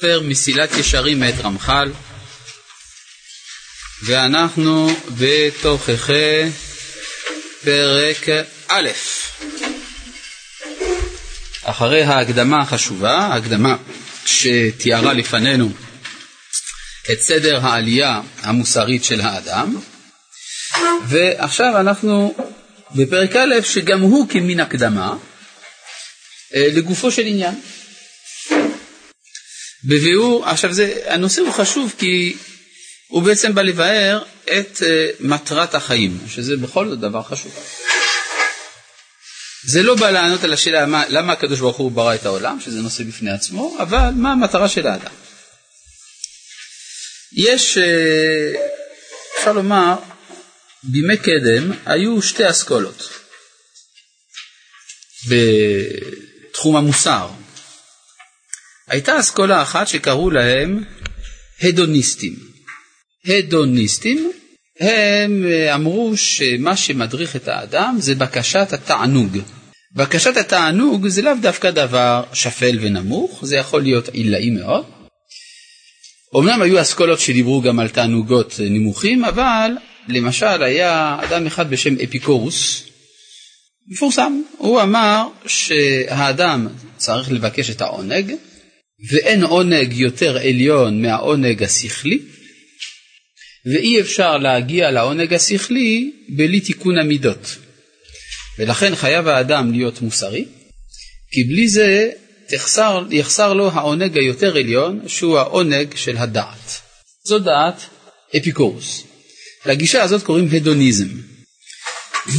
ספר 0.00 0.20
מסילת 0.20 0.76
ישרים 0.76 1.20
מאת 1.20 1.34
רמח"ל, 1.44 1.92
ואנחנו 4.04 4.90
בתוככי 5.18 6.50
פרק 7.64 8.28
א', 8.68 8.88
אחרי 11.62 12.02
ההקדמה 12.02 12.60
החשובה, 12.60 13.18
ההקדמה 13.18 13.76
שתיארה 14.26 15.12
לפנינו 15.12 15.72
את 17.12 17.22
סדר 17.22 17.66
העלייה 17.66 18.20
המוסרית 18.42 19.04
של 19.04 19.20
האדם, 19.20 19.76
ועכשיו 21.08 21.80
אנחנו 21.80 22.34
בפרק 22.94 23.36
א', 23.36 23.54
שגם 23.62 24.00
הוא 24.00 24.28
כמין 24.28 24.60
הקדמה 24.60 25.14
אה, 26.54 26.66
לגופו 26.74 27.10
של 27.10 27.26
עניין. 27.26 27.54
בביאור, 29.84 30.48
עכשיו 30.48 30.72
זה, 30.72 31.02
הנושא 31.06 31.40
הוא 31.40 31.52
חשוב 31.52 31.94
כי 31.98 32.36
הוא 33.08 33.22
בעצם 33.22 33.54
בא 33.54 33.62
לבאר 33.62 34.22
את 34.44 34.76
uh, 34.76 34.82
מטרת 35.20 35.74
החיים, 35.74 36.18
שזה 36.28 36.56
בכל 36.56 36.88
זאת 36.88 37.00
דבר 37.00 37.22
חשוב. 37.22 37.52
זה 39.64 39.82
לא 39.82 39.94
בא 39.94 40.10
לענות 40.10 40.44
על 40.44 40.52
השאלה 40.52 40.86
מה, 40.86 41.04
למה 41.08 41.32
הקדוש 41.32 41.60
ברוך 41.60 41.76
הוא 41.76 41.92
ברא 41.92 42.14
את 42.14 42.26
העולם, 42.26 42.60
שזה 42.60 42.80
נושא 42.80 43.04
בפני 43.04 43.30
עצמו, 43.30 43.76
אבל 43.78 44.10
מה 44.16 44.32
המטרה 44.32 44.68
של 44.68 44.86
האדם. 44.86 45.12
יש, 47.32 47.78
uh, 47.78 47.80
אפשר 49.38 49.52
לומר, 49.52 49.94
בימי 50.82 51.16
קדם 51.16 51.72
היו 51.86 52.22
שתי 52.22 52.50
אסכולות 52.50 53.08
בתחום 55.28 56.76
המוסר. 56.76 57.28
הייתה 58.90 59.20
אסכולה 59.20 59.62
אחת 59.62 59.88
שקראו 59.88 60.30
להם 60.30 60.84
הדוניסטים. 61.62 62.34
הדוניסטים, 63.26 64.32
הם 64.80 65.44
אה, 65.50 65.74
אמרו 65.74 66.16
שמה 66.16 66.76
שמדריך 66.76 67.36
את 67.36 67.48
האדם 67.48 67.96
זה 67.98 68.14
בקשת 68.14 68.72
התענוג. 68.72 69.38
בקשת 69.96 70.36
התענוג 70.36 71.08
זה 71.08 71.22
לאו 71.22 71.32
דווקא 71.42 71.70
דבר 71.70 72.22
שפל 72.32 72.78
ונמוך, 72.80 73.40
זה 73.42 73.56
יכול 73.56 73.82
להיות 73.82 74.08
עילאי 74.08 74.50
מאוד. 74.50 74.84
אמנם 76.36 76.62
היו 76.62 76.80
אסכולות 76.80 77.20
שדיברו 77.20 77.60
גם 77.60 77.80
על 77.80 77.88
תענוגות 77.88 78.54
נמוכים, 78.60 79.24
אבל 79.24 79.70
למשל 80.08 80.62
היה 80.62 81.16
אדם 81.24 81.46
אחד 81.46 81.70
בשם 81.70 81.94
אפיקורוס, 82.04 82.82
מפורסם, 83.88 84.42
הוא 84.58 84.82
אמר 84.82 85.26
שהאדם 85.46 86.68
צריך 86.96 87.32
לבקש 87.32 87.70
את 87.70 87.80
העונג, 87.80 88.34
ואין 89.08 89.42
עונג 89.42 89.92
יותר 89.92 90.36
עליון 90.36 91.02
מהעונג 91.02 91.62
השכלי, 91.62 92.18
ואי 93.66 94.00
אפשר 94.00 94.36
להגיע 94.36 94.90
לעונג 94.90 95.34
השכלי 95.34 96.12
בלי 96.28 96.60
תיקון 96.60 96.98
המידות. 96.98 97.56
ולכן 98.58 98.96
חייב 98.96 99.28
האדם 99.28 99.72
להיות 99.72 100.02
מוסרי, 100.02 100.44
כי 101.32 101.44
בלי 101.44 101.68
זה 101.68 102.10
תחסר, 102.48 103.04
יחסר 103.10 103.52
לו 103.52 103.70
העונג 103.70 104.18
היותר 104.18 104.56
עליון, 104.56 105.00
שהוא 105.06 105.38
העונג 105.38 105.96
של 105.96 106.16
הדעת. 106.16 106.80
זו 107.24 107.38
דעת 107.38 107.82
אפיקורוס. 108.36 109.04
לגישה 109.66 110.02
הזאת 110.02 110.22
קוראים 110.22 110.48
הדוניזם. 110.52 111.08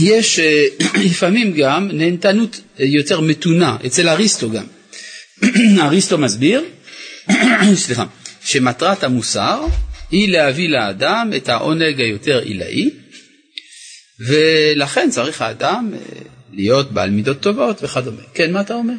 יש 0.02 0.40
אה, 0.40 0.66
לפעמים 1.10 1.54
גם 1.54 1.90
נהנתנות 1.92 2.62
יותר 2.80 3.20
מתונה, 3.20 3.78
אצל 3.86 4.10
אריסטו 4.10 4.52
גם. 4.52 4.66
אריסטו 5.86 6.18
מסביר, 6.18 6.66
סליחה, 7.76 8.06
שמטרת 8.44 9.04
המוסר 9.04 9.66
היא 10.12 10.30
להביא 10.30 10.70
לאדם 10.70 11.32
את 11.36 11.50
העונג 11.50 12.02
היותר 12.02 12.40
עילאי, 12.40 12.90
ולכן 14.28 15.10
צריך 15.10 15.42
האדם 15.42 15.92
אה, 15.94 16.00
להיות 16.52 16.92
בעל 16.92 17.10
מידות 17.10 17.40
טובות 17.42 17.84
וכדומה. 17.84 18.22
כן, 18.34 18.52
מה 18.52 18.62
אתה 18.62 18.74
אומר? 18.74 18.94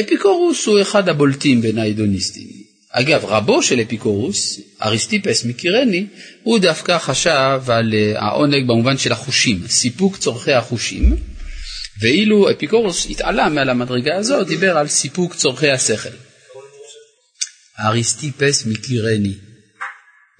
אפיקורוס 0.00 0.66
הוא 0.66 0.82
אחד 0.82 1.08
הבולטים 1.08 1.60
בין 1.60 1.78
ההידוניסטים. 1.78 2.48
אגב, 2.90 3.24
רבו 3.24 3.62
של 3.62 3.80
אפיקורוס, 3.80 4.60
אריסטיפס 4.82 5.44
מקירני, 5.44 6.06
הוא 6.42 6.58
דווקא 6.58 6.98
חשב 6.98 7.60
על 7.68 7.94
אה, 7.94 8.20
העונג 8.20 8.68
במובן 8.68 8.98
של 8.98 9.12
החושים, 9.12 9.58
סיפוק 9.68 10.16
צורכי 10.16 10.52
החושים, 10.52 11.16
ואילו 12.00 12.50
אפיקורוס 12.50 13.06
התעלה 13.10 13.48
מעל 13.48 13.70
המדרגה 13.70 14.16
הזאת, 14.16 14.46
דיבר 14.46 14.78
על 14.78 14.88
סיפוק 14.88 15.34
צורכי 15.34 15.70
השכל. 15.70 16.16
אריסטיפס 17.80 18.66
מקירני. 18.66 19.34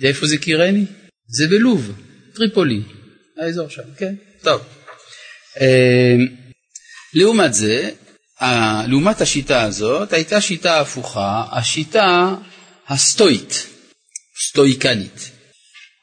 ואיפה 0.00 0.26
זה 0.26 0.38
קירני? 0.38 0.84
זה 1.28 1.46
בלוב, 1.50 1.92
טריפולי, 2.34 2.82
האזור 3.40 3.68
שם, 3.68 3.82
כן? 3.98 4.14
טוב. 4.42 4.62
אה, 5.60 6.16
לעומת 7.14 7.54
זה, 7.54 7.90
לעומת 8.88 9.20
השיטה 9.20 9.62
הזאת, 9.62 10.12
הייתה 10.12 10.40
שיטה 10.40 10.80
הפוכה, 10.80 11.44
השיטה 11.52 12.34
הסטואית, 12.88 13.66
סטואיקנית. 14.48 15.30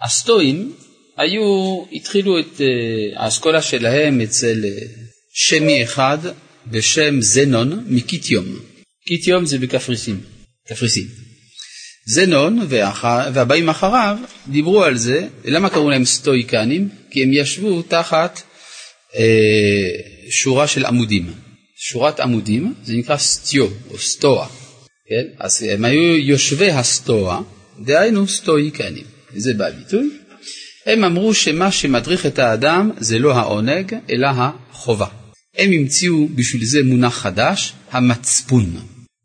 הסטואים 0.02 0.76
היו, 1.18 1.84
התחילו 1.92 2.40
את 2.40 2.62
אה, 2.62 3.24
האסכולה 3.24 3.62
שלהם 3.62 4.22
אצל 4.22 4.62
אה, 4.66 5.01
שמי 5.34 5.84
אחד 5.84 6.18
בשם 6.68 7.22
זנון 7.22 7.86
מקיטיום. 7.88 8.46
קיטיום 9.08 9.46
זה 9.46 9.58
בקפריסין, 9.60 10.20
קפריסין. 10.68 11.08
זנון 12.06 12.60
והבאים 12.70 13.70
אחריו 13.70 14.18
דיברו 14.48 14.84
על 14.84 14.98
זה, 14.98 15.28
למה 15.46 15.70
קראו 15.70 15.90
להם 15.90 16.06
סטואיקנים? 16.06 16.90
כי 17.12 17.24
הם 17.24 17.30
ישבו 17.34 17.82
תחת 17.82 18.42
אה, 19.16 19.90
שורה 20.30 20.68
של 20.68 20.86
עמודים. 20.86 21.34
שורת 21.84 22.20
עמודים, 22.20 22.74
זה 22.84 22.94
נקרא 22.94 23.18
סטיו 23.18 23.68
או 23.90 23.98
סטואה, 23.98 24.48
כן? 25.10 25.24
אז 25.40 25.64
הם 25.64 25.86
היו 25.86 26.18
יושבי 26.18 26.72
הסטואה, 26.72 27.40
דהיינו 27.80 28.28
סטואיקנים, 28.28 29.04
וזה 29.34 29.54
בא 29.54 29.70
ביטוי. 29.70 30.10
הם 30.86 31.04
אמרו 31.04 31.34
שמה 31.34 31.72
שמדריך 31.72 32.26
את 32.26 32.40
האדם 32.40 32.92
זה 32.98 33.20
לא 33.20 33.34
העונג, 33.34 33.96
אלא 34.10 34.28
החובה. 34.28 35.21
הם 35.58 35.72
המציאו 35.72 36.28
בשביל 36.36 36.66
זה 36.66 36.80
מונח 36.84 37.18
חדש, 37.18 37.74
המצפון, 37.92 38.78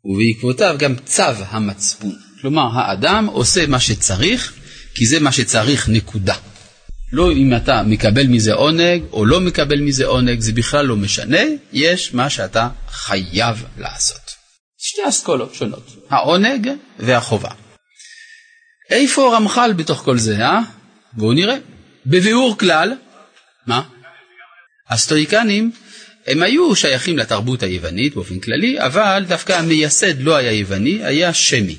ובעקבותיו 0.05 0.75
גם 0.79 0.95
צו 1.05 1.23
המצפון. 1.23 2.15
כלומר, 2.41 2.67
האדם 2.73 3.25
עושה 3.25 3.67
מה 3.67 3.79
שצריך, 3.79 4.53
כי 4.95 5.05
זה 5.05 5.19
מה 5.19 5.31
שצריך, 5.31 5.89
נקודה. 5.89 6.35
לא 7.13 7.31
אם 7.31 7.55
אתה 7.55 7.83
מקבל 7.83 8.27
מזה 8.27 8.53
עונג 8.53 9.03
או 9.11 9.25
לא 9.25 9.41
מקבל 9.41 9.79
מזה 9.79 10.05
עונג, 10.05 10.39
זה 10.39 10.51
בכלל 10.51 10.85
לא 10.85 10.95
משנה, 10.95 11.41
יש 11.73 12.13
מה 12.13 12.29
שאתה 12.29 12.69
חייב 12.89 13.65
לעשות. 13.77 14.31
שתי 14.77 15.01
אסכולות 15.09 15.55
שונות, 15.55 16.05
העונג 16.09 16.69
והחובה. 16.99 17.49
איפה 18.89 19.35
רמח"ל 19.35 19.73
בתוך 19.73 19.99
כל 19.99 20.17
זה, 20.17 20.37
אה? 20.37 20.59
בואו 21.13 21.33
נראה. 21.33 21.55
בביאור 22.05 22.57
כלל, 22.57 22.93
מה? 23.67 23.81
הסטואיקנים 24.89 25.71
הם 26.27 26.43
היו 26.43 26.75
שייכים 26.75 27.17
לתרבות 27.17 27.63
היוונית 27.63 28.15
באופן 28.15 28.39
כללי, 28.39 28.79
אבל 28.79 29.25
דווקא 29.27 29.53
המייסד 29.53 30.21
לא 30.21 30.35
היה 30.35 30.51
יווני, 30.51 30.99
היה 31.03 31.33
שמי. 31.33 31.75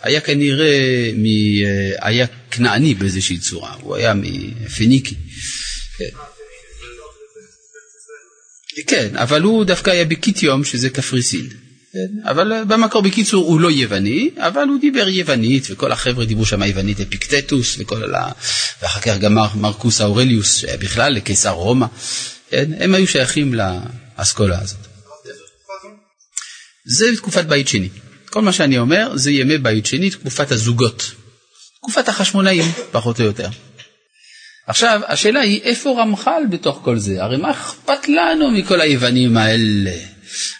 היה 0.00 0.20
כנראה, 0.20 1.10
מ... 1.16 1.24
היה 2.00 2.26
כנעני 2.50 2.94
באיזושהי 2.94 3.38
צורה, 3.38 3.74
הוא 3.80 3.96
היה 3.96 4.14
מפיניקי. 4.14 5.14
כן. 5.98 6.04
כן, 8.86 9.16
אבל 9.16 9.42
הוא 9.42 9.64
דווקא 9.64 9.90
היה 9.90 10.04
בקיטיום 10.04 10.64
שזה 10.64 10.90
קפריסין. 10.90 11.48
כן? 11.92 12.30
אבל 12.30 12.64
במקור 12.68 13.02
בקיצור 13.02 13.46
הוא 13.46 13.60
לא 13.60 13.70
יווני, 13.70 14.30
אבל 14.36 14.68
הוא 14.68 14.80
דיבר 14.80 15.08
יוונית, 15.08 15.66
וכל 15.70 15.92
החבר'ה 15.92 16.24
דיברו 16.24 16.46
שם 16.46 16.62
יוונית, 16.62 17.00
אפיקטטוס, 17.00 17.76
וכל 17.78 18.14
ה... 18.14 18.32
ואחר 18.82 19.00
כך 19.00 19.18
גם 19.18 19.38
מרקוס 19.54 20.00
אורליוס, 20.00 20.56
שהיה 20.56 20.76
בכלל 20.76 21.12
לקיסר 21.12 21.50
רומא, 21.50 21.86
כן? 22.50 22.70
הם 22.78 22.94
היו 22.94 23.06
שייכים 23.06 23.54
לאסכולה 23.54 24.58
הזאת. 24.60 24.78
זה 26.84 27.16
תקופת 27.16 27.44
בית 27.44 27.68
שני. 27.68 27.88
כל 28.30 28.42
מה 28.42 28.52
שאני 28.52 28.78
אומר 28.78 29.16
זה 29.16 29.30
ימי 29.30 29.58
בית 29.58 29.86
שני, 29.86 30.10
תקופת 30.10 30.50
הזוגות. 30.50 31.12
תקופת 31.76 32.08
החשמונאים, 32.08 32.64
פחות 32.90 33.20
או 33.20 33.24
יותר. 33.24 33.48
עכשיו, 34.66 35.00
השאלה 35.06 35.40
היא, 35.40 35.62
איפה 35.62 36.02
רמח"ל 36.02 36.42
בתוך 36.50 36.80
כל 36.84 36.98
זה? 36.98 37.22
הרי 37.22 37.36
מה 37.36 37.50
אכפת 37.50 38.08
לנו 38.08 38.50
מכל 38.50 38.80
היוונים 38.80 39.36
האלה? 39.36 39.96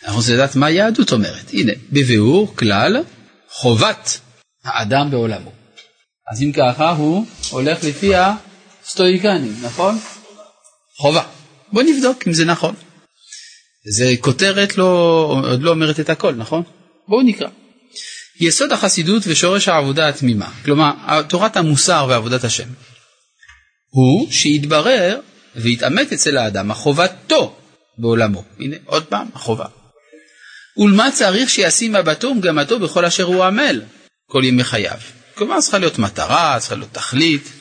אנחנו 0.03 0.19
רוצים 0.19 0.35
לדעת 0.35 0.57
מה 0.57 0.67
היהדות 0.67 1.13
אומרת. 1.13 1.51
הנה, 1.53 1.73
בביאור 1.93 2.57
כלל 2.57 2.97
חובת 3.51 4.21
האדם 4.65 5.11
בעולמו. 5.11 5.53
אז 6.33 6.43
אם 6.43 6.53
ככה, 6.53 6.91
הוא 6.91 7.27
הולך 7.51 7.85
לפי 7.85 8.13
הסטואיקנים, 8.15 9.57
נכון? 9.63 9.99
חובה. 10.97 11.40
בוא 11.73 11.83
נבדוק 11.83 12.29
אם 12.29 12.33
זה 12.33 12.45
נכון. 12.45 12.75
זה 13.97 14.15
כותרת 14.21 14.79
לא, 14.79 14.85
עוד 15.45 15.63
לא 15.63 15.71
אומרת 15.71 16.01
את 16.01 16.11
הכל, 16.11 16.35
נכון? 16.35 16.63
בואו 17.09 17.23
נקרא. 17.23 17.49
יסוד 18.41 18.73
החסידות 18.73 19.23
ושורש 19.27 19.69
העבודה 19.69 20.09
התמימה, 20.09 20.51
כלומר 20.65 21.23
תורת 21.29 21.57
המוסר 21.57 22.07
ועבודת 22.09 22.45
השם, 22.45 22.69
הוא 23.91 24.31
שיתברר 24.31 25.21
ויתעמת 25.57 26.13
אצל 26.13 26.37
האדם 26.37 26.71
החובתו 26.71 27.57
בעולמו. 27.99 28.45
הנה 28.59 28.77
עוד 28.85 29.05
פעם 29.05 29.29
החובה. 29.35 29.67
ולמה 30.77 31.13
צריך 31.13 31.51
שישים 31.51 31.93
מבטו 31.93 32.29
ומגמתו 32.29 32.79
בכל 32.79 33.05
אשר 33.05 33.25
הוא 33.25 33.45
עמל 33.45 33.83
כל 34.31 34.43
ימי 34.45 34.65
חייו. 34.65 34.99
כלומר 35.35 35.61
צריכה 35.61 35.79
להיות 35.79 35.99
מטרה, 35.99 36.57
צריכה 36.61 36.75
להיות 36.75 36.93
תכלית, 36.93 37.53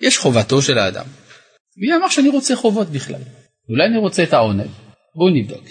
יש 0.00 0.18
חובתו 0.18 0.62
של 0.62 0.78
האדם. 0.78 1.04
מי 1.76 1.96
אמר 1.96 2.08
שאני 2.08 2.28
רוצה 2.28 2.56
חובות 2.56 2.90
בכלל? 2.90 3.20
אולי 3.68 3.86
אני 3.86 3.98
רוצה 3.98 4.22
את 4.22 4.32
העונג. 4.32 4.70
בואו 5.14 5.34
נבדוק. 5.34 5.64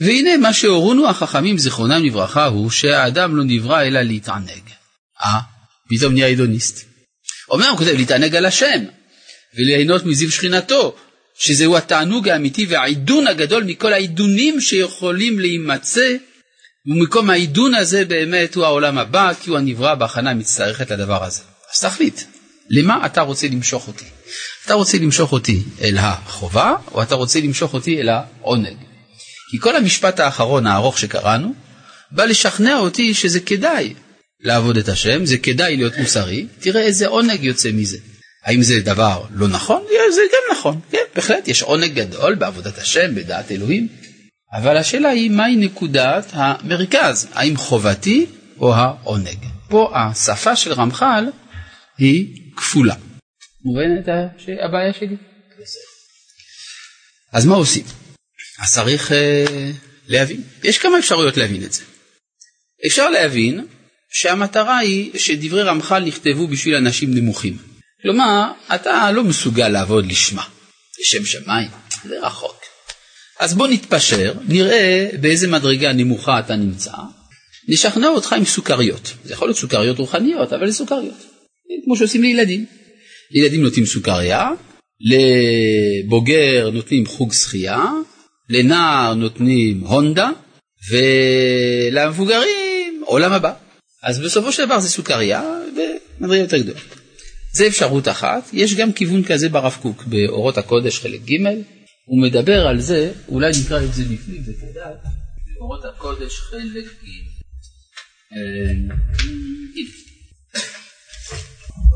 והנה 0.00 0.36
מה 0.36 0.52
שהורונו 0.52 1.08
החכמים 1.08 1.58
זיכרונם 1.58 2.04
לברכה 2.04 2.46
הוא 2.46 2.70
שהאדם 2.70 3.36
לא 3.36 3.44
נברא 3.44 3.82
אלא 3.82 4.02
להתענג. 4.02 4.62
אה, 5.22 5.40
פתאום 5.88 6.12
נהיה 6.12 6.26
הידוניסט. 6.26 6.84
אומר 7.50 7.68
הוא 7.68 7.78
כותב 7.78 7.94
להתענג 7.96 8.36
על 8.36 8.46
השם 8.46 8.84
וליהנות 9.58 10.04
מזיו 10.04 10.30
שכינתו 10.30 10.96
שזהו 11.38 11.76
התענוג 11.76 12.28
האמיתי 12.28 12.66
והעידון 12.66 13.26
הגדול 13.26 13.64
מכל 13.64 13.92
העידונים 13.92 14.60
שיכולים 14.60 15.40
להימצא 15.40 16.08
ומקום 16.86 17.30
העידון 17.30 17.74
הזה 17.74 18.04
באמת 18.04 18.54
הוא 18.54 18.64
העולם 18.64 18.98
הבא 18.98 19.32
כי 19.34 19.50
הוא 19.50 19.58
הנברא 19.58 19.94
בהכנה 19.94 20.30
המצטרכת 20.30 20.90
לדבר 20.90 21.24
הזה. 21.24 21.42
אז 21.74 21.80
תחליט, 21.80 22.20
למה 22.70 23.06
אתה 23.06 23.20
רוצה 23.20 23.48
למשוך 23.48 23.88
אותי? 23.88 24.04
אתה 24.64 24.74
רוצה 24.74 24.98
למשוך 24.98 25.32
אותי 25.32 25.62
אל 25.80 25.98
החובה 25.98 26.74
או 26.92 27.02
אתה 27.02 27.14
רוצה 27.14 27.40
למשוך 27.40 27.74
אותי 27.74 28.00
אל 28.00 28.08
העונג? 28.08 28.76
כי 29.50 29.58
כל 29.60 29.76
המשפט 29.76 30.20
האחרון 30.20 30.66
הארוך 30.66 30.98
שקראנו 30.98 31.54
בא 32.10 32.24
לשכנע 32.24 32.78
אותי 32.78 33.14
שזה 33.14 33.40
כדאי 33.40 33.94
לעבוד 34.40 34.76
את 34.76 34.88
השם, 34.88 35.26
זה 35.26 35.38
כדאי 35.38 35.76
להיות 35.76 35.98
מוסרי, 35.98 36.46
תראה 36.60 36.82
איזה 36.82 37.06
עונג 37.06 37.44
יוצא 37.44 37.70
מזה. 37.72 37.98
האם 38.44 38.62
זה 38.62 38.80
דבר 38.80 39.22
לא 39.34 39.48
נכון? 39.48 39.82
זה 40.14 40.20
גם 40.32 40.58
נכון, 40.58 40.80
כן, 40.90 40.98
בהחלט, 41.14 41.48
יש 41.48 41.62
עונג 41.62 41.94
גדול 41.94 42.34
בעבודת 42.34 42.78
השם, 42.78 43.14
בדעת 43.14 43.52
אלוהים, 43.52 43.88
אבל 44.52 44.76
השאלה 44.76 45.08
היא 45.08 45.30
מהי 45.30 45.56
נקודת 45.56 46.30
המרכז, 46.32 47.28
האם 47.32 47.56
חובתי 47.56 48.26
או 48.60 48.74
העונג. 48.74 49.38
פה 49.68 49.92
השפה 49.94 50.56
של 50.56 50.72
רמח"ל 50.72 51.24
היא 51.98 52.45
כפולה. 52.56 52.94
מובנת 53.64 54.08
הבעיה 54.64 54.92
שלי? 54.92 55.16
אז 57.32 57.46
מה 57.46 57.54
עושים? 57.54 57.84
אז 58.62 58.74
צריך 58.74 59.10
uh, 59.10 59.14
להבין. 60.08 60.42
יש 60.64 60.78
כמה 60.78 60.98
אפשרויות 60.98 61.36
להבין 61.36 61.64
את 61.64 61.72
זה. 61.72 61.82
אפשר 62.86 63.10
להבין 63.10 63.66
שהמטרה 64.12 64.78
היא 64.78 65.18
שדברי 65.18 65.62
רמח"ל 65.62 65.98
נכתבו 65.98 66.46
בשביל 66.46 66.74
אנשים 66.74 67.14
נמוכים. 67.14 67.58
כלומר, 68.02 68.52
אתה 68.74 69.10
לא 69.12 69.24
מסוגל 69.24 69.68
לעבוד 69.68 70.06
לשמה, 70.06 70.44
לשם 71.00 71.24
שמיים, 71.24 71.68
זה 72.04 72.20
רחוק. 72.22 72.60
אז 73.40 73.54
בוא 73.54 73.68
נתפשר, 73.68 74.34
נראה 74.48 75.08
באיזה 75.20 75.48
מדרגה 75.48 75.92
נמוכה 75.92 76.40
אתה 76.40 76.56
נמצא, 76.56 76.92
נשכנע 77.68 78.08
אותך 78.08 78.32
עם 78.32 78.44
סוכריות. 78.44 79.12
זה 79.24 79.32
יכול 79.32 79.48
להיות 79.48 79.58
סוכריות 79.58 79.98
רוחניות, 79.98 80.52
אבל 80.52 80.70
זה 80.70 80.76
סוכריות. 80.76 81.35
כמו 81.86 81.96
שעושים 81.96 82.22
לילדים. 82.22 82.66
לילדים 83.30 83.62
נותנים 83.62 83.86
סוכריה, 83.86 84.50
לבוגר 85.00 86.70
נותנים 86.70 87.06
חוג 87.06 87.32
שחייה, 87.32 87.84
לנער 88.50 89.14
נותנים 89.14 89.80
הונדה, 89.80 90.30
ולמבוגרים 90.90 93.02
עולם 93.04 93.32
הבא. 93.32 93.52
אז 94.02 94.18
בסופו 94.18 94.52
של 94.52 94.64
דבר 94.64 94.80
זה 94.80 94.88
סוכריה 94.88 95.60
ומדרגה 96.20 96.40
יותר 96.40 96.58
גדולה. 96.58 96.80
זה 97.52 97.66
אפשרות 97.66 98.08
אחת, 98.08 98.50
יש 98.52 98.74
גם 98.74 98.92
כיוון 98.92 99.24
כזה 99.24 99.48
ברב 99.48 99.78
קוק 99.82 100.04
באורות 100.04 100.58
הקודש 100.58 100.98
חלק 100.98 101.20
ג', 101.20 101.46
הוא 102.04 102.22
מדבר 102.22 102.66
על 102.66 102.80
זה, 102.80 103.12
אולי 103.28 103.52
נקרא 103.64 103.84
את 103.84 103.94
זה 103.94 104.04
בפנים 104.04 104.42
ותדע, 104.46 104.86
באורות 105.54 105.84
הקודש 105.84 106.38
חלק 106.38 106.84
ג'. 106.84 107.36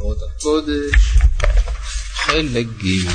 אורות 0.00 0.18
הקודש 0.22 0.94
חלק 2.14 2.66
ג'. 2.66 3.08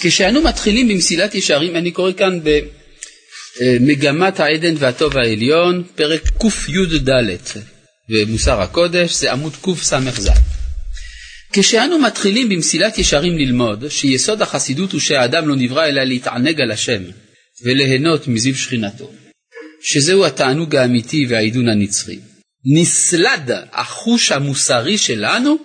כשאנו 0.00 0.42
מתחילים 0.42 0.88
במסילת 0.88 1.34
ישרים, 1.34 1.76
אני 1.76 1.90
קורא 1.90 2.12
כאן 2.12 2.40
במגמת 3.60 4.40
העדן 4.40 4.74
והטוב 4.78 5.16
העליון, 5.16 5.84
פרק 5.94 6.22
קי"ד 6.38 7.10
במוסר 8.08 8.60
הקודש, 8.60 9.14
זה 9.14 9.32
עמוד 9.32 9.56
קס"ז. 9.62 10.28
כשאנו 11.52 11.98
מתחילים 11.98 12.48
במסילת 12.48 12.98
ישרים 12.98 13.38
ללמוד 13.38 13.88
שיסוד 13.88 14.42
החסידות 14.42 14.92
הוא 14.92 15.00
שהאדם 15.00 15.48
לא 15.48 15.56
נברא 15.56 15.86
אלא 15.86 16.02
להתענג 16.02 16.60
על 16.60 16.70
השם 16.70 17.02
וליהנות 17.64 18.28
מזיו 18.28 18.54
שכינתו, 18.54 19.12
שזהו 19.82 20.26
התענוג 20.26 20.76
האמיתי 20.76 21.26
והעידון 21.28 21.68
הנצחי, 21.68 22.18
נסלד 22.64 23.50
החוש 23.72 24.32
המוסרי 24.32 24.98
שלנו 24.98 25.58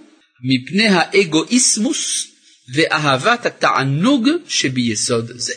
מפני 0.43 0.87
האגואיסמוס 0.87 2.27
ואהבת 2.75 3.45
התענוג 3.45 4.29
שביסוד 4.47 5.31
זה. 5.35 5.53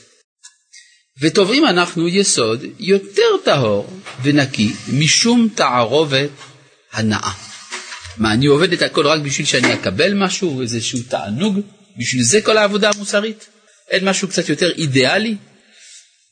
וטובים 1.20 1.66
אנחנו 1.66 2.08
יסוד 2.08 2.64
יותר 2.78 3.36
טהור 3.44 4.00
ונקי 4.22 4.72
משום 4.92 5.48
תערובת 5.54 6.30
הנאה. 6.92 7.32
מה, 8.18 8.32
אני 8.32 8.46
עובד 8.46 8.72
את 8.72 8.82
הכל 8.82 9.06
רק 9.06 9.20
בשביל 9.20 9.46
שאני 9.46 9.74
אקבל 9.74 10.14
משהו, 10.14 10.62
איזשהו 10.62 10.98
תענוג? 11.08 11.60
בשביל 11.98 12.22
זה 12.22 12.40
כל 12.40 12.56
העבודה 12.56 12.90
המוסרית? 12.94 13.46
אין 13.90 14.08
משהו 14.08 14.28
קצת 14.28 14.48
יותר 14.48 14.70
אידיאלי? 14.78 15.36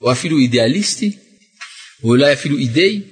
או 0.01 0.13
אפילו 0.13 0.39
אידיאליסטי? 0.39 1.19
או 2.05 2.09
אולי 2.09 2.33
אפילו 2.33 2.57
אידאי? 2.57 3.03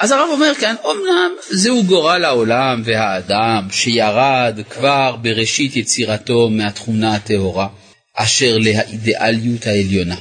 אז 0.00 0.12
הרב 0.12 0.28
אומר 0.30 0.52
כאן, 0.60 0.74
אמנם 0.84 1.30
זהו 1.50 1.84
גורל 1.84 2.24
העולם 2.24 2.82
והאדם 2.84 3.68
שירד 3.70 4.58
כבר 4.70 5.16
בראשית 5.22 5.76
יצירתו 5.76 6.48
מהתכונה 6.50 7.14
הטהורה, 7.14 7.68
אשר 8.14 8.58
להאידיאליות 8.58 9.66
העליונה, 9.66 10.16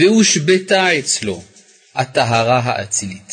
והושבתה 0.00 0.98
אצלו 0.98 1.42
הטהרה 1.94 2.58
האצילית, 2.58 3.32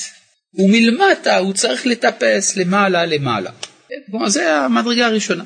ומלמטה 0.54 1.38
הוא 1.38 1.54
צריך 1.54 1.86
לטפס 1.86 2.58
למעלה 2.58 3.06
למעלה. 3.06 3.52
זה 4.28 4.56
המדרגה 4.56 5.06
הראשונה. 5.06 5.44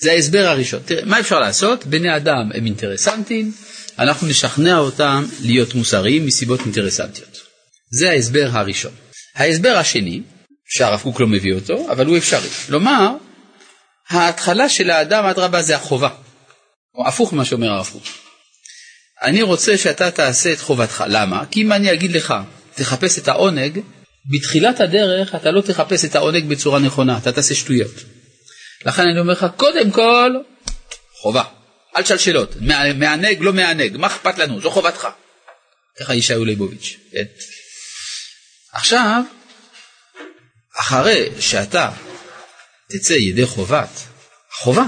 זה 0.00 0.12
ההסבר 0.12 0.46
הראשון. 0.46 0.80
תראה, 0.84 1.04
מה 1.04 1.20
אפשר 1.20 1.40
לעשות? 1.40 1.86
בני 1.86 2.16
אדם 2.16 2.50
הם 2.54 2.66
אינטרסנטים, 2.66 3.52
אנחנו 3.98 4.26
נשכנע 4.26 4.78
אותם 4.78 5.24
להיות 5.42 5.74
מוסריים 5.74 6.26
מסיבות 6.26 6.60
אינטרסנטיות. 6.60 7.40
זה 7.90 8.10
ההסבר 8.10 8.48
הראשון. 8.52 8.92
ההסבר 9.34 9.76
השני, 9.76 10.20
שהרב 10.68 11.00
קוק 11.00 11.20
לא 11.20 11.26
מביא 11.26 11.54
אותו, 11.54 11.86
אבל 11.92 12.06
הוא 12.06 12.16
אפשרי. 12.16 12.48
לומר, 12.68 13.08
ההתחלה 14.10 14.68
של 14.68 14.90
האדם, 14.90 15.24
אדרבה, 15.24 15.62
זה 15.62 15.76
החובה. 15.76 16.08
או 16.94 17.08
הפוך 17.08 17.32
ממה 17.32 17.44
שאומר 17.44 17.70
הרב 17.70 17.88
קוק. 17.92 18.02
אני 19.22 19.42
רוצה 19.42 19.78
שאתה 19.78 20.10
תעשה 20.10 20.52
את 20.52 20.60
חובתך. 20.60 21.04
למה? 21.08 21.44
כי 21.50 21.62
אם 21.62 21.72
אני 21.72 21.92
אגיד 21.92 22.12
לך, 22.12 22.34
תחפש 22.74 23.18
את 23.18 23.28
העונג, 23.28 23.80
בתחילת 24.30 24.80
הדרך 24.80 25.34
אתה 25.34 25.50
לא 25.50 25.60
תחפש 25.60 26.04
את 26.04 26.14
העונג 26.14 26.44
בצורה 26.48 26.78
נכונה, 26.78 27.18
אתה 27.18 27.32
תעשה 27.32 27.54
שטויות. 27.54 27.94
לכן 28.86 29.02
אני 29.02 29.20
אומר 29.20 29.32
לך, 29.32 29.46
קודם 29.56 29.90
כל, 29.90 30.34
חובה. 31.20 31.42
אל 31.96 32.02
תשאל 32.02 32.18
שאלות, 32.18 32.56
מענג, 32.96 33.36
לא 33.40 33.52
מענג, 33.52 33.96
מה 33.96 34.06
אכפת 34.06 34.38
לנו, 34.38 34.60
זו 34.60 34.70
חובתך. 34.70 35.08
ככה 36.00 36.14
ישעיהו 36.14 36.44
ליבוביץ', 36.44 36.96
כן? 37.12 37.24
עכשיו, 38.72 39.22
אחרי 40.80 41.28
שאתה 41.40 41.90
תצא 42.90 43.12
ידי 43.12 43.46
חובת 43.46 43.88
חובה, 44.52 44.84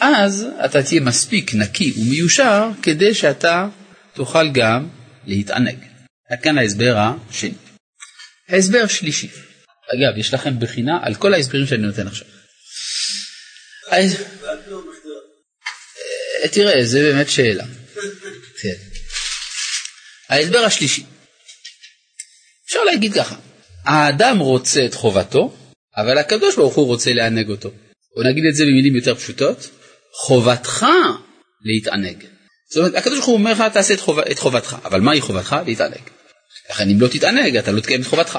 אז 0.00 0.46
אתה 0.64 0.82
תהיה 0.82 1.00
מספיק 1.00 1.54
נקי 1.54 1.92
ומיושר 1.96 2.68
כדי 2.82 3.14
שאתה 3.14 3.68
תוכל 4.14 4.48
גם 4.48 4.88
להתענג. 5.24 5.78
עד 6.30 6.38
כאן 6.42 6.58
ההסבר 6.58 6.96
השני. 7.30 7.54
ההסבר 8.48 8.82
השלישי, 8.84 9.28
אגב, 9.94 10.18
יש 10.18 10.34
לכם 10.34 10.60
בחינה 10.60 10.98
על 11.02 11.14
כל 11.14 11.34
ההסברים 11.34 11.66
שאני 11.66 11.82
נותן 11.82 12.06
עכשיו. 12.06 12.26
אה, 16.42 16.48
תראה, 16.48 16.84
זה 16.84 17.00
באמת 17.00 17.30
שאלה. 17.30 17.64
כן. 18.62 18.74
ההסבר 20.28 20.58
השלישי, 20.58 21.02
אפשר 22.66 22.84
להגיד 22.84 23.12
ככה, 23.12 23.36
האדם 23.84 24.38
רוצה 24.38 24.86
את 24.86 24.94
חובתו, 24.94 25.56
אבל 25.96 26.18
הקדוש 26.18 26.56
ברוך 26.56 26.74
הוא 26.74 26.86
רוצה 26.86 27.12
לענג 27.12 27.48
אותו. 27.48 27.70
או 28.16 28.22
נגיד 28.22 28.44
את 28.50 28.54
זה 28.54 28.64
במילים 28.64 28.96
יותר 28.96 29.14
פשוטות, 29.14 29.70
חובתך 30.12 30.86
להתענג. 31.64 32.24
זאת 32.70 32.76
אומרת, 32.76 32.94
הקדוש 32.94 33.14
ברוך 33.14 33.26
הוא 33.26 33.36
אומר 33.36 33.52
לך, 33.52 33.64
תעשה 33.72 33.94
את, 33.94 34.00
חוב... 34.00 34.18
את 34.18 34.38
חובתך, 34.38 34.76
אבל 34.84 35.00
מהי 35.00 35.20
חובתך? 35.20 35.56
להתענג. 35.66 36.00
לכן 36.70 36.90
אם 36.90 37.00
לא 37.00 37.08
תתענג, 37.08 37.56
אתה 37.56 37.72
לא 37.72 37.80
תקיים 37.80 38.00
את 38.00 38.06
חובתך. 38.06 38.38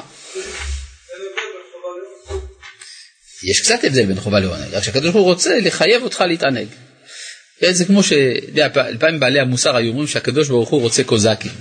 יש 3.43 3.61
קצת 3.61 3.83
הבדל 3.83 4.05
בין 4.05 4.19
חובה 4.19 4.39
לעונג, 4.39 4.73
רק 4.73 4.83
שהקדוש 4.83 5.11
ברוך 5.11 5.25
הוא 5.25 5.33
רוצה 5.33 5.59
לחייב 5.59 6.03
אותך 6.03 6.23
להתענג. 6.27 6.67
כן, 7.59 7.73
זה 7.73 7.85
כמו 7.85 8.01
שפעמים 8.03 9.19
בעלי 9.19 9.39
המוסר 9.39 9.75
היו 9.75 9.89
אומרים 9.89 10.07
שהקדוש 10.07 10.47
ברוך 10.49 10.69
הוא 10.69 10.81
רוצה 10.81 11.03
קוזקים. 11.03 11.51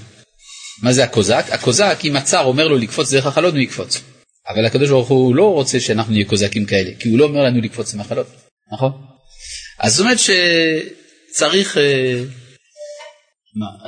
מה 0.83 0.93
זה 0.93 1.05
הקוזק? 1.05 1.45
הקוזק 1.51 1.99
אם 2.05 2.17
הצר 2.17 2.45
אומר 2.45 2.69
לו 2.69 2.79
לקפוץ 2.79 3.15
דרך 3.15 3.27
החלון 3.27 3.51
הוא 3.51 3.61
יקפוץ. 3.61 4.03
אבל 4.49 4.65
הקדוש 4.67 4.89
ברוך 4.89 5.09
הוא 5.09 5.35
לא 5.35 5.53
רוצה 5.53 5.81
שאנחנו 5.81 6.13
נהיה 6.13 6.25
קוזקים 6.25 6.67
כאלה, 6.67 6.91
כי 6.99 7.09
הוא 7.09 7.19
לא 7.19 7.25
אומר 7.25 7.41
לנו 7.43 7.61
לקפוץ 7.61 7.95
מהחלון, 7.95 8.25
נכון? 8.73 8.93
אז 9.79 9.95
זאת 9.95 10.05
אומרת 10.05 10.19
שצריך... 10.19 11.79
אה? 11.79 12.23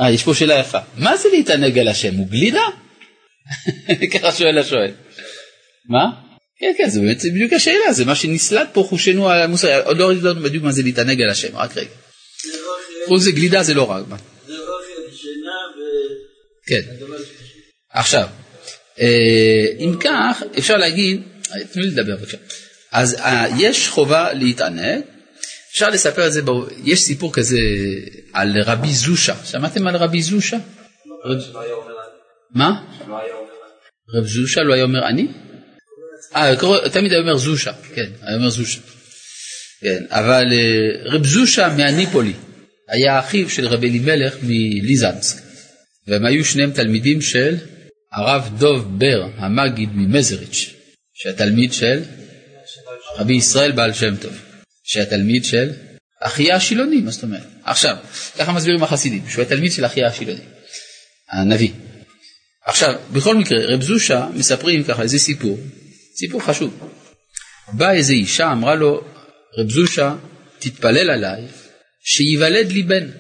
אה, 0.00 0.10
יש 0.10 0.22
פה 0.22 0.34
שאלה 0.34 0.58
יפה. 0.58 0.78
מה 0.96 1.16
זה 1.16 1.28
להתענג 1.32 1.78
על 1.78 1.88
השם? 1.88 2.14
הוא 2.14 2.28
גלידה? 2.28 2.62
ככה 4.12 4.32
שואל 4.32 4.58
השואל. 4.58 4.92
מה? 5.88 6.27
כן, 6.60 6.72
כן, 6.78 6.90
זה 6.90 7.00
באמת 7.00 7.24
בדיוק 7.24 7.52
השאלה, 7.52 7.92
זה 7.92 8.04
מה 8.04 8.14
שנסלט 8.14 8.68
פה 8.72 8.86
חושנו 8.88 9.28
על 9.28 9.42
המוסר, 9.42 9.82
עוד 9.84 9.98
לא 9.98 10.06
ראיתי 10.08 10.22
בדיוק 10.42 10.64
מה 10.64 10.72
זה 10.72 10.82
להתענג 10.82 11.22
על 11.22 11.30
השם, 11.30 11.56
רק 11.56 11.76
רגע. 11.76 11.88
חוץ 13.06 13.22
זה 13.22 13.30
גלידה 13.30 13.62
זה 13.62 13.74
לא 13.74 13.90
רק. 13.90 14.04
כן. 16.66 16.80
עכשיו, 17.92 18.28
אה, 19.00 19.66
אם 19.78 19.94
כך, 20.00 20.42
אפשר 20.58 20.76
להגיד, 20.76 21.22
תנו 21.72 21.82
לי 21.82 21.90
לדבר 21.90 22.16
בבקשה. 22.16 22.36
אז 22.92 23.14
אה, 23.14 23.46
יש 23.58 23.88
חובה 23.88 24.32
להתענג, 24.32 25.00
אפשר 25.72 25.88
לספר 25.88 26.26
את 26.26 26.32
זה, 26.32 26.40
יש 26.84 27.00
סיפור 27.00 27.32
כזה 27.32 27.58
על 28.32 28.60
רבי 28.66 28.92
זושה, 28.92 29.34
שמעתם 29.44 29.86
על 29.86 29.96
רבי 29.96 30.22
זושה? 30.22 30.56
מה? 32.54 32.84
רב 34.14 34.24
זושה 34.26 34.62
לא 34.62 34.74
היה 34.74 34.84
אומר 34.84 35.08
אני? 35.08 35.28
אה, 36.36 36.54
תמיד 36.92 37.12
היה 37.12 37.20
אומר 37.20 37.36
זושה, 37.36 37.72
כן, 37.94 38.10
היה 38.22 38.36
אומר 38.36 38.50
זושה. 38.50 38.80
כן, 39.80 40.04
אבל 40.08 40.44
אה, 40.52 41.12
רב 41.12 41.26
זושה 41.26 41.68
מהניפולי 41.76 42.32
היה 42.88 43.18
אחיו 43.18 43.50
של 43.50 43.66
רבי 43.66 43.88
אלימלך 43.88 44.34
מליזנסק, 44.42 45.42
והם 46.06 46.26
היו 46.26 46.44
שניהם 46.44 46.72
תלמידים 46.72 47.22
של 47.22 47.56
הרב 48.12 48.50
דוב 48.58 48.98
בר, 48.98 49.28
המגיד 49.36 49.88
ממזריץ', 49.92 50.74
שהתלמיד 51.14 51.72
של 51.72 52.02
רבי 53.16 53.34
ישראל 53.34 53.72
בעל 53.72 53.92
שם 53.92 54.16
טוב, 54.16 54.32
שהתלמיד 54.84 55.44
של 55.44 55.70
אחיה 56.20 56.56
השילוני, 56.56 57.00
מה 57.00 57.10
זאת 57.10 57.22
אומרת? 57.22 57.46
עכשיו, 57.64 57.96
ככה 58.38 58.52
מסבירים 58.52 58.82
החסידים, 58.82 59.22
שהוא 59.28 59.42
התלמיד 59.42 59.72
של 59.72 59.86
אחיה 59.86 60.08
השילוני, 60.08 60.40
הנביא. 61.30 61.70
עכשיו, 62.66 62.94
בכל 63.12 63.36
מקרה, 63.36 63.58
רב 63.64 63.82
זושה 63.82 64.26
מספרים 64.34 64.84
ככה 64.84 65.02
איזה 65.02 65.18
סיפור, 65.18 65.58
סיפור 66.18 66.42
חשוב. 66.42 66.90
באה 67.72 67.94
איזה 67.94 68.12
אישה, 68.12 68.52
אמרה 68.52 68.74
לו, 68.74 69.04
רב 69.58 69.70
זושה, 69.70 70.16
תתפלל 70.58 71.10
עליי, 71.10 71.42
שייוולד 72.04 72.72
לי 72.72 72.82
בן. 72.82 73.10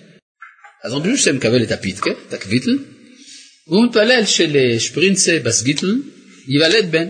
אז 0.84 0.92
רב 0.92 1.10
זושה 1.10 1.32
מקבל 1.32 1.62
את 1.62 1.72
הפיתקה, 1.72 2.10
את 2.28 2.32
הקוויטל, 2.32 2.78
והוא 3.68 3.86
מתפלל 3.86 4.24
שלשפרינצה 4.26 5.38
בת 5.44 5.61
גיטל 5.61 5.96
ייוולד 6.48 6.90
בן. 6.90 7.08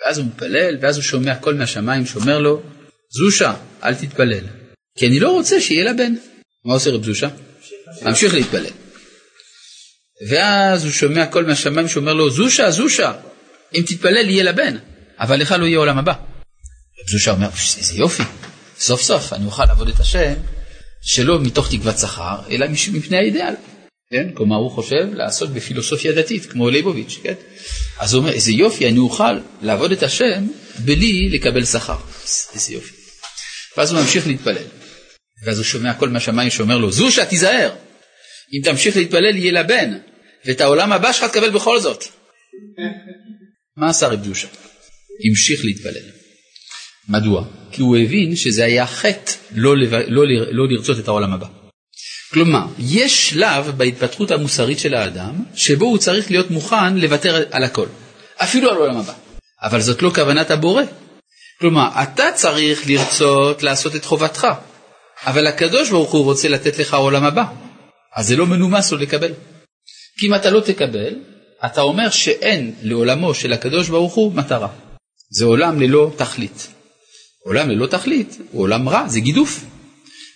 ואז 0.00 0.18
הוא 0.18 0.26
מתפלל, 0.26 0.76
ואז 0.80 0.96
הוא 0.96 1.02
שומע 1.02 1.34
קול 1.34 1.54
מהשמיים 1.54 2.06
שאומר 2.06 2.38
לו, 2.38 2.62
זושה, 3.10 3.54
אל 3.84 3.94
תתפלל, 3.94 4.44
כי 4.98 5.06
אני 5.06 5.20
לא 5.20 5.30
רוצה 5.30 5.60
שיהיה 5.60 5.84
לה 5.84 5.92
בן. 5.92 6.14
מה 6.64 6.74
עושה 6.74 6.90
רב 6.90 7.04
זושה? 7.04 7.28
ממשיך 8.02 8.34
להתפלל. 8.34 8.70
ואז 10.28 10.84
הוא 10.84 10.92
שומע 10.92 11.26
קול 11.26 11.46
מהשמיים 11.46 11.88
שאומר 11.88 12.14
לו, 12.14 12.30
זושה, 12.30 12.70
זושה, 12.70 13.12
אם 13.74 13.82
תתפלל 13.86 14.30
יהיה 14.30 14.44
לה 14.44 14.52
בן, 14.52 14.76
אבל 15.20 15.40
לך 15.40 15.54
לא 15.58 15.64
יהיה 15.64 15.78
עולם 15.78 15.98
הבא. 15.98 16.12
רב 16.12 17.08
זושה 17.08 17.30
אומר, 17.30 17.48
איזה 17.78 17.94
יופי, 17.94 18.22
סוף 18.78 19.02
סוף 19.02 19.32
אני 19.32 19.46
אוכל 19.46 19.64
לעבוד 19.64 19.88
את 19.88 20.00
השם, 20.00 20.34
שלא 21.02 21.40
מתוך 21.40 21.70
תקוות 21.70 21.98
שכר, 21.98 22.38
אלא 22.50 22.66
מפני 22.92 23.16
האידאל. 23.16 23.54
כן? 24.10 24.28
כלומר 24.34 24.56
הוא 24.56 24.70
חושב 24.70 25.14
לעסוק 25.14 25.50
בפילוסופיה 25.50 26.12
דתית 26.12 26.46
כמו 26.46 26.70
ליבוביץ', 26.70 27.18
כן? 27.22 27.34
אז 27.98 28.14
הוא 28.14 28.20
אומר 28.20 28.32
איזה 28.32 28.52
יופי 28.52 28.88
אני 28.88 28.98
אוכל 28.98 29.38
לעבוד 29.62 29.92
את 29.92 30.02
השם 30.02 30.46
בלי 30.78 31.28
לקבל 31.28 31.64
שכר, 31.64 31.98
איזה 32.54 32.72
יופי. 32.72 32.92
ואז 33.76 33.92
הוא 33.92 34.00
ממשיך 34.00 34.26
להתפלל, 34.26 34.64
ואז 35.44 35.58
הוא 35.58 35.64
שומע 35.64 35.94
קול 35.94 36.08
מהשמיים 36.08 36.50
שאומר 36.50 36.78
לו 36.78 36.92
זושה 36.92 37.26
תיזהר, 37.26 37.70
אם 38.52 38.70
תמשיך 38.70 38.96
להתפלל 38.96 39.36
יהיה 39.36 39.52
לה 39.52 39.62
בן, 39.62 39.98
ואת 40.44 40.60
העולם 40.60 40.92
הבא 40.92 41.12
שלך 41.12 41.30
תקבל 41.30 41.50
בכל 41.50 41.80
זאת. 41.80 42.04
מה 43.76 43.88
עשה 43.88 44.08
רב 44.08 44.24
זושה? 44.24 44.48
המשיך 45.24 45.64
להתפלל. 45.64 46.10
מדוע? 47.08 47.44
כי 47.72 47.82
הוא 47.82 47.96
הבין 47.96 48.36
שזה 48.36 48.64
היה 48.64 48.86
חטא 48.86 49.32
לא, 49.54 49.76
לא, 49.76 49.98
לא, 50.06 50.22
לא 50.50 50.68
לרצות 50.68 50.98
את 50.98 51.08
העולם 51.08 51.32
הבא. 51.32 51.46
כלומר, 52.32 52.66
יש 52.78 53.30
שלב 53.30 53.72
בהתפתחות 53.76 54.30
המוסרית 54.30 54.78
של 54.78 54.94
האדם, 54.94 55.44
שבו 55.54 55.84
הוא 55.84 55.98
צריך 55.98 56.30
להיות 56.30 56.50
מוכן 56.50 56.96
לוותר 56.96 57.44
על 57.50 57.64
הכל, 57.64 57.86
אפילו 58.36 58.70
על 58.70 58.76
עולם 58.76 58.96
הבא. 58.96 59.12
אבל 59.62 59.80
זאת 59.80 60.02
לא 60.02 60.10
כוונת 60.14 60.50
הבורא. 60.50 60.82
כלומר, 61.60 61.88
אתה 62.02 62.24
צריך 62.34 62.86
לרצות 62.86 63.62
לעשות 63.62 63.96
את 63.96 64.04
חובתך, 64.04 64.46
אבל 65.26 65.46
הקדוש 65.46 65.90
ברוך 65.90 66.12
הוא 66.12 66.24
רוצה 66.24 66.48
לתת 66.48 66.78
לך 66.78 66.94
עולם 66.94 67.24
הבא, 67.24 67.44
אז 68.16 68.26
זה 68.26 68.36
לא 68.36 68.46
מנומס 68.46 68.92
לו 68.92 68.98
לקבל. 68.98 69.32
כי 70.18 70.26
אם 70.26 70.34
אתה 70.34 70.50
לא 70.50 70.60
תקבל, 70.60 71.14
אתה 71.66 71.80
אומר 71.80 72.10
שאין 72.10 72.74
לעולמו 72.82 73.34
של 73.34 73.52
הקדוש 73.52 73.88
ברוך 73.88 74.14
הוא 74.14 74.34
מטרה. 74.34 74.68
זה 75.30 75.44
עולם 75.44 75.80
ללא 75.80 76.10
תכלית. 76.16 76.68
עולם 77.44 77.70
ללא 77.70 77.86
תכלית 77.86 78.38
הוא 78.50 78.62
עולם 78.62 78.88
רע, 78.88 79.08
זה 79.08 79.20
גידוף. 79.20 79.64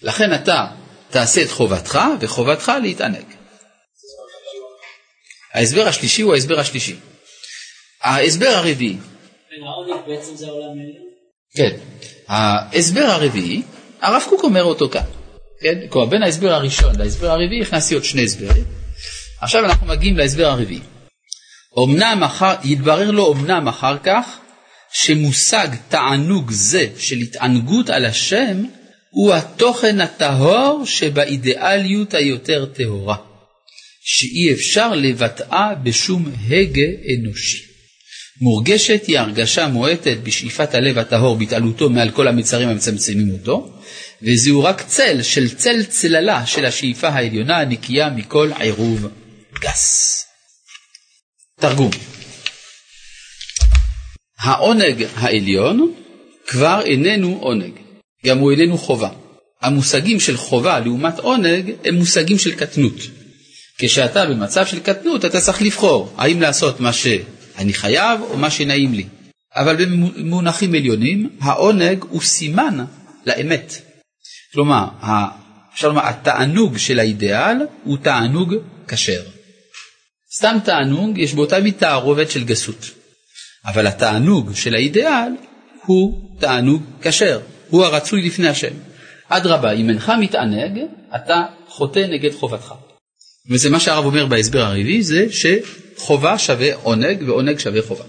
לכן 0.03 0.35
אתה 0.35 0.67
תעשה 1.11 1.43
את 1.43 1.51
חובתך 1.51 1.99
וחובתך 2.21 2.73
להתענג. 2.83 3.25
ההסבר 5.55 5.89
השלישי 5.89 6.23
הוא 6.23 6.35
ההסבר 6.35 6.61
השלישי. 6.61 6.97
ההסבר 8.03 8.47
הרביעי. 8.47 8.97
כן. 11.57 11.77
ההסבר 12.29 13.05
הרביעי, 13.05 13.63
הרב 14.01 14.23
קוק 14.29 14.45
אומר 14.45 14.65
אותו 14.65 14.89
כאן. 14.89 15.05
כן? 15.61 15.79
כלומר 15.89 16.07
בין 16.07 16.23
ההסבר 16.23 16.53
הראשון 16.53 16.99
להסבר 16.99 17.31
הרביעי 17.31 17.63
הכנסתי 17.63 17.95
עוד 17.95 18.05
שני 18.05 18.25
הסברים. 18.25 18.65
עכשיו 19.41 19.65
אנחנו 19.65 19.87
מגיעים 19.87 20.17
להסבר 20.17 20.47
הרביעי. 20.47 20.81
אמנם 21.79 22.23
אחר, 22.25 22.55
יתברר 22.65 23.11
לו 23.11 23.33
אמנם 23.33 23.69
אחר 23.69 23.99
כך 23.99 24.39
שמושג 24.93 25.69
תענוג 25.89 26.51
זה 26.51 26.87
של 26.99 27.17
התענגות 27.17 27.91
על 27.91 28.05
השם 28.05 28.65
הוא 29.11 29.35
התוכן 29.35 30.01
הטהור 30.01 30.83
שבאידיאליות 30.87 32.15
היותר 32.15 32.67
טהורה, 32.67 33.17
שאי 34.05 34.53
אפשר 34.53 34.95
לבטאה 34.95 35.75
בשום 35.75 36.33
הגה 36.49 36.89
אנושי. 37.19 37.73
מורגשת 38.41 39.07
היא 39.07 39.19
הרגשה 39.19 39.67
מועטת 39.69 40.17
בשאיפת 40.23 40.75
הלב 40.75 40.99
הטהור 40.99 41.37
בהתעלותו 41.37 41.91
מעל 41.91 42.11
כל 42.11 42.29
המצרים 42.29 42.69
המצמצמים 42.69 43.31
אותו, 43.31 43.73
וזהו 44.23 44.65
רק 44.65 44.83
צל 44.87 45.23
של 45.23 45.55
צל 45.55 45.85
צללה 45.85 46.47
של 46.47 46.65
השאיפה 46.65 47.09
העליונה 47.09 47.59
הנקייה 47.59 48.11
מכל 48.11 48.51
עירוב 48.59 49.09
גס. 49.61 50.25
תרגום 51.61 51.91
העונג 54.43 55.07
העליון 55.15 55.93
כבר 56.47 56.81
איננו 56.85 57.39
עונג. 57.41 57.73
גם 58.27 58.39
הוא 58.39 58.53
איננו 58.53 58.79
חובה. 58.79 59.09
המושגים 59.63 60.21
של 60.21 60.37
חובה 60.37 60.81
לעומת 60.81 61.19
עונג 61.19 61.73
הם 61.85 61.95
מושגים 61.95 62.39
של 62.39 62.55
קטנות. 62.55 62.97
כשאתה 63.79 64.27
במצב 64.27 64.67
של 64.67 64.81
קטנות 64.81 65.25
אתה 65.25 65.41
צריך 65.41 65.63
לבחור 65.63 66.13
האם 66.17 66.41
לעשות 66.41 66.81
מה 66.81 66.93
שאני 66.93 67.73
חייב 67.73 68.21
או 68.21 68.37
מה 68.37 68.51
שנעים 68.51 68.95
לי. 68.95 69.07
אבל 69.57 69.85
במונחים 69.85 70.75
עליונים 70.75 71.31
העונג 71.41 72.05
הוא 72.09 72.23
סימן 72.23 72.85
לאמת. 73.27 73.75
כלומר, 74.53 74.85
אפשר 75.75 75.89
לומר, 75.89 76.07
התענוג 76.07 76.77
של 76.77 76.99
האידיאל 76.99 77.57
הוא 77.85 77.99
תענוג 78.03 78.55
כשר. 78.89 79.23
סתם 80.37 80.57
תענוג 80.65 81.19
יש 81.19 81.35
באותה 81.35 81.61
מידה 81.61 81.79
תערובת 81.79 82.31
של 82.31 82.45
גסות. 82.45 83.02
אבל 83.67 83.87
התענוג 83.87 84.55
של 84.55 84.75
האידיאל 84.75 85.33
הוא 85.87 86.31
תענוג 86.41 86.83
כשר. 87.03 87.41
הוא 87.69 87.85
הרצוי 87.85 88.23
לפני 88.23 88.49
השם. 88.49 88.75
אדרבה, 89.29 89.73
אם 89.73 89.89
אינך 89.89 90.13
מתענג, 90.21 90.79
אתה 91.17 91.43
חוטא 91.69 91.99
נגד 91.99 92.33
חובתך. 92.33 92.75
וזה 93.51 93.71
מה 93.71 93.81
שהרב 93.81 94.05
אומר 94.05 94.27
בהסבר 94.27 94.61
הרביעי, 94.61 95.03
זה 95.03 95.27
שחובה 95.31 96.39
שווה 96.39 96.75
עונג 96.75 97.23
ועונג 97.27 97.59
שווה 97.59 97.83
חובה. 97.83 98.05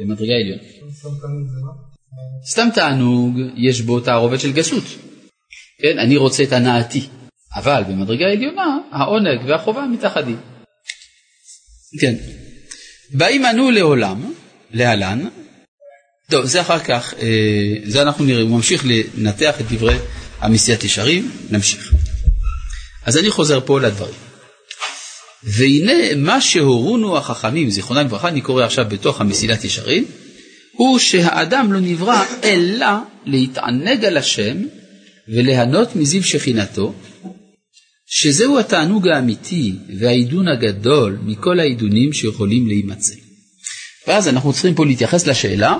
במדרגה 0.00 0.32
עליונה. 0.34 0.62
סתם 2.50 2.68
תענוג, 2.74 3.34
יש 3.56 3.80
בו 3.80 4.00
תערובת 4.00 4.40
של 4.40 4.52
גסות. 4.52 4.84
כן, 5.82 5.98
אני 5.98 6.16
רוצה 6.16 6.42
את 6.42 6.52
הנאתי, 6.52 7.08
אבל 7.54 7.82
במדרגה 7.88 8.26
העליונה 8.26 8.78
העונג 8.92 9.40
והחובה 9.46 9.86
מתאחדים. 9.92 10.40
כן. 12.00 12.14
באים 13.14 13.44
אנו 13.46 13.70
לעולם, 13.70 14.32
להלן, 14.72 15.28
טוב, 16.30 16.44
זה 16.44 16.60
אחר 16.60 16.78
כך, 16.78 17.14
אה, 17.22 17.74
זה 17.84 18.02
אנחנו 18.02 18.24
נראה, 18.24 18.42
הוא 18.42 18.50
ממשיך 18.50 18.84
לנתח 18.86 19.60
את 19.60 19.72
דברי 19.72 19.96
המסיעת 20.40 20.84
ישרים, 20.84 21.30
נמשיך. 21.50 21.92
אז 23.06 23.18
אני 23.18 23.30
חוזר 23.30 23.60
פה 23.64 23.80
לדברים. 23.80 24.14
והנה 25.42 26.14
מה 26.16 26.40
שהורונו 26.40 27.16
החכמים, 27.16 27.70
זיכרונם 27.70 28.06
לברכה, 28.06 28.28
אני 28.28 28.40
קורא 28.40 28.64
עכשיו 28.64 28.86
בתוך 28.88 29.20
המסילת 29.20 29.64
ישרים, 29.64 30.04
הוא 30.72 30.98
שהאדם 30.98 31.72
לא 31.72 31.80
נברא 31.80 32.24
אלא 32.44 32.86
להתענג 33.26 34.04
על 34.04 34.16
השם 34.16 34.56
וליהנות 35.28 35.96
מזיו 35.96 36.24
שכינתו, 36.24 36.94
שזהו 38.06 38.58
התענוג 38.58 39.08
האמיתי 39.08 39.72
והעידון 40.00 40.48
הגדול 40.48 41.18
מכל 41.22 41.60
העידונים 41.60 42.12
שיכולים 42.12 42.66
להימצא. 42.66 43.27
ואז 44.08 44.28
אנחנו 44.28 44.52
צריכים 44.52 44.74
פה 44.74 44.86
להתייחס 44.86 45.26
לשאלה, 45.26 45.74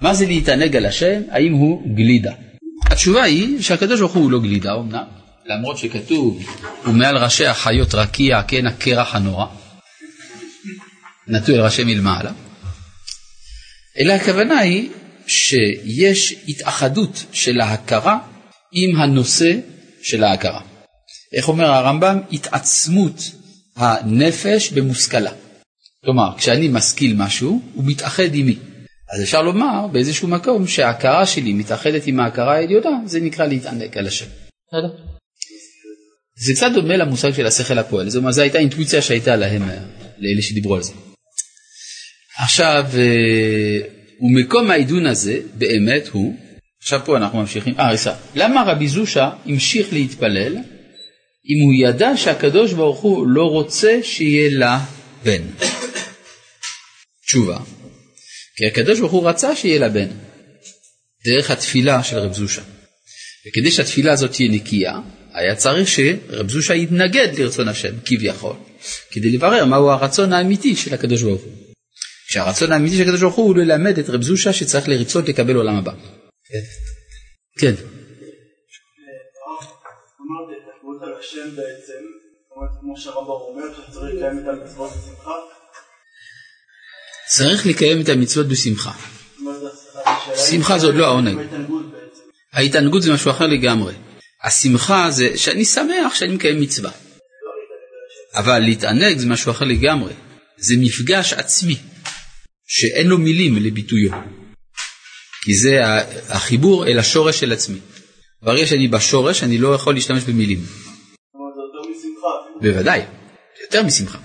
מה 0.00 0.14
זה 0.14 0.26
להתענג 0.26 0.76
על 0.76 0.86
השם, 0.86 1.22
האם 1.30 1.52
הוא 1.52 1.96
גלידה? 1.96 2.32
התשובה 2.86 3.22
היא 3.22 3.62
שהקדוש 3.62 4.00
ברוך 4.00 4.12
הוא 4.12 4.30
לא 4.30 4.40
גלידה 4.40 4.74
אמנם, 4.74 5.04
למרות 5.46 5.78
שכתוב, 5.78 6.46
ומעל 6.84 7.18
ראשי 7.18 7.46
החיות 7.46 7.94
רקיע 7.94 8.42
כן 8.42 8.66
הקרח 8.66 9.14
הנורא, 9.14 9.46
נטו 11.28 11.52
אל 11.52 11.60
ראשי 11.60 11.84
מלמעלה, 11.84 12.30
אלא 13.98 14.12
הכוונה 14.12 14.58
היא 14.58 14.90
שיש 15.26 16.34
התאחדות 16.48 17.24
של 17.32 17.60
ההכרה 17.60 18.18
עם 18.72 19.00
הנושא 19.00 19.52
של 20.02 20.24
ההכרה. 20.24 20.60
איך 21.32 21.48
אומר 21.48 21.66
הרמב"ם? 21.66 22.18
התעצמות 22.32 23.30
הנפש 23.76 24.70
במושכלה. 24.70 25.30
כלומר, 26.04 26.38
כשאני 26.38 26.68
משכיל 26.68 27.14
משהו, 27.16 27.62
הוא 27.74 27.84
מתאחד 27.86 28.34
עימי. 28.34 28.56
אז 29.14 29.22
אפשר 29.22 29.42
לומר 29.42 29.86
באיזשהו 29.92 30.28
מקום 30.28 30.66
שההכרה 30.66 31.26
שלי 31.26 31.52
מתאחדת 31.52 32.06
עם 32.06 32.20
ההכרה 32.20 32.54
העליונה, 32.54 32.90
זה 33.06 33.20
נקרא 33.20 33.46
להתענק 33.46 33.96
על 33.96 34.06
השם. 34.06 34.26
זה 36.36 36.52
קצת 36.54 36.70
דומה 36.74 36.96
למושג 36.96 37.32
של 37.34 37.46
השכל 37.46 37.78
הפועל, 37.78 38.08
זאת 38.08 38.18
אומרת, 38.20 38.34
זו 38.34 38.42
הייתה 38.42 38.58
אינטואיציה 38.58 39.02
שהייתה 39.02 39.36
להם, 39.36 39.62
לאלה 40.18 40.42
שדיברו 40.42 40.74
על 40.74 40.82
זה. 40.82 40.92
עכשיו, 42.38 42.84
אה, 42.94 43.80
ומקום 44.20 44.70
העידון 44.70 45.06
הזה 45.06 45.40
באמת 45.54 46.08
הוא, 46.08 46.34
עכשיו 46.82 47.00
פה 47.04 47.16
אנחנו 47.16 47.38
ממשיכים, 47.38 47.74
אה, 47.78 47.90
ריסה, 47.90 48.14
למה 48.34 48.64
רבי 48.66 48.88
זושה 48.88 49.30
המשיך 49.46 49.92
להתפלל 49.92 50.56
אם 51.50 51.64
הוא 51.64 51.74
ידע 51.88 52.16
שהקדוש 52.16 52.72
ברוך 52.72 53.00
הוא 53.00 53.26
לא 53.28 53.42
רוצה 53.42 53.98
שיהיה 54.02 54.50
לה 54.50 54.84
בן? 55.24 55.42
תשובה, 57.26 57.58
כי 58.56 58.66
הקדוש 58.66 59.00
ברוך 59.00 59.12
הוא 59.12 59.28
רצה 59.28 59.56
שיהיה 59.56 59.78
לה 59.78 59.88
בן, 59.88 60.08
דרך 61.24 61.50
התפילה 61.50 62.02
של 62.02 62.18
רב 62.18 62.32
זושה. 62.32 62.62
וכדי 63.48 63.70
שהתפילה 63.70 64.12
הזאת 64.12 64.32
תהיה 64.32 64.50
נקייה, 64.50 64.98
היה 65.32 65.56
צריך 65.56 65.88
שרב 65.88 66.50
זושה 66.50 66.74
יתנגד 66.74 67.28
לרצון 67.38 67.68
השם, 67.68 67.94
כביכול, 68.04 68.56
כדי 69.10 69.30
לברר 69.30 69.64
מהו 69.64 69.90
הרצון 69.90 70.32
האמיתי 70.32 70.76
של 70.76 70.94
הקדוש 70.94 71.22
ברוך 71.22 71.42
הוא. 71.42 71.52
כשהרצון 72.28 72.72
האמיתי 72.72 72.96
של 72.96 73.02
הקדוש 73.02 73.20
ברוך 73.20 73.34
הוא 73.34 73.46
הוא 73.46 73.56
ללמד 73.56 73.98
את 73.98 74.08
רב 74.08 74.22
זושה 74.22 74.52
שצריך 74.52 74.88
לרצות 74.88 75.28
לקבל 75.28 75.56
עולם 75.56 75.76
הבא. 75.76 75.92
כן. 76.44 76.64
כן. 77.60 77.74
צריך 87.28 87.66
לקיים 87.66 88.00
את 88.00 88.08
המצוות 88.08 88.48
בשמחה. 88.48 88.92
שמחה 90.50 90.78
זה 90.78 90.86
עוד 90.86 90.94
לא 90.94 91.06
העונג. 91.06 91.38
ההתענגות 92.52 93.02
זה 93.02 93.12
משהו 93.12 93.30
אחר 93.30 93.46
לגמרי. 93.46 93.94
השמחה 94.44 95.10
זה 95.10 95.38
שאני 95.38 95.64
שמח 95.64 96.14
שאני 96.14 96.34
מקיים 96.34 96.60
מצווה. 96.60 96.90
אבל 98.34 98.58
להתענג 98.58 99.18
זה 99.18 99.26
משהו 99.26 99.50
אחר 99.50 99.64
לגמרי. 99.64 100.12
זה 100.56 100.74
מפגש 100.78 101.32
עצמי. 101.32 101.76
שאין 102.66 103.06
לו 103.06 103.18
מילים 103.18 103.56
לביטויו. 103.56 104.10
כי 105.44 105.54
זה 105.54 105.78
החיבור 106.28 106.86
אל 106.86 106.98
השורש 106.98 107.40
של 107.40 107.52
עצמי. 107.52 107.78
ברגע 108.42 108.66
שאני 108.66 108.88
בשורש, 108.88 109.42
אני 109.42 109.58
לא 109.58 109.74
יכול 109.74 109.94
להשתמש 109.94 110.22
במילים. 110.22 110.58
בוודאי, 112.60 113.00
יותר 113.62 113.82
משמחה. 113.82 114.18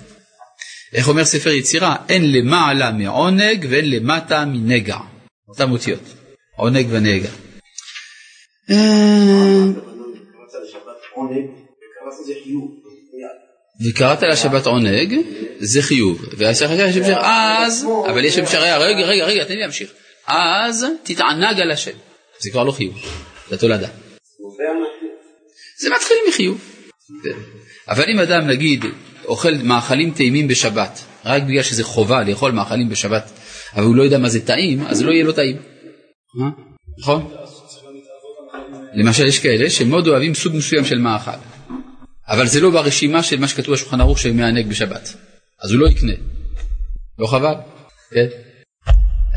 איך 0.94 1.08
אומר 1.08 1.24
ספר 1.24 1.50
יצירה? 1.50 1.96
אין 2.08 2.32
למעלה 2.32 2.90
מעונג 2.90 3.66
ואין 3.70 3.90
למטה 3.90 4.44
מנגע. 4.44 4.96
אותם 5.48 5.72
אותיות, 5.72 6.00
עונג 6.56 6.86
ונגע. 6.90 7.30
וקראת 13.88 14.22
לשבת 14.22 14.66
עונג, 14.66 15.16
זה 15.58 15.82
חיוב. 15.82 16.24
אז, 17.18 17.86
אבל 18.10 18.24
יש 18.24 18.38
המשך, 18.38 18.54
רגע, 18.54 19.06
רגע, 19.06 19.24
רגע, 19.24 19.44
תן 19.44 19.54
לי 19.54 19.60
להמשיך. 19.60 19.90
אז 20.26 20.86
תתענג 21.02 21.60
על 21.60 21.70
השם. 21.70 21.96
זה 22.38 22.50
כבר 22.50 22.64
לא 22.64 22.72
חיוב, 22.72 22.94
זה 23.50 23.58
תולדה. 23.58 23.88
זה 25.78 25.90
מתחיל 25.90 26.16
מחיוב. 26.28 26.60
אבל 27.88 28.04
אם 28.14 28.18
אדם, 28.18 28.46
נגיד, 28.46 28.84
אוכל 29.30 29.54
מאכלים 29.54 30.10
טעימים 30.10 30.48
בשבת, 30.48 31.04
רק 31.24 31.42
בגלל 31.42 31.62
שזה 31.62 31.84
חובה 31.84 32.22
לאכול 32.22 32.52
מאכלים 32.52 32.88
בשבת, 32.88 33.30
אבל 33.74 33.84
הוא 33.84 33.96
לא 33.96 34.02
יודע 34.02 34.18
מה 34.18 34.28
זה 34.28 34.46
טעים, 34.46 34.86
אז 34.86 35.02
לא 35.02 35.12
יהיה 35.12 35.24
לו 35.24 35.32
טעים. 35.32 35.56
נכון? 36.98 37.34
למשל 38.94 39.26
יש 39.26 39.38
כאלה 39.38 39.70
שמאוד 39.70 40.08
אוהבים 40.08 40.34
סוג 40.34 40.56
מסוים 40.56 40.84
של 40.84 40.98
מאכל. 40.98 41.30
אבל 42.28 42.46
זה 42.46 42.60
לא 42.60 42.70
ברשימה 42.70 43.22
של 43.22 43.38
מה 43.38 43.48
שכתוב 43.48 43.74
בשולחן 43.74 44.00
ערוך 44.00 44.18
שמענג 44.18 44.66
בשבת. 44.66 45.14
אז 45.62 45.72
הוא 45.72 45.80
לא 45.80 45.88
יקנה. 45.88 46.12
לא 47.18 47.26
חבל? 47.26 47.54
כן. 48.10 48.26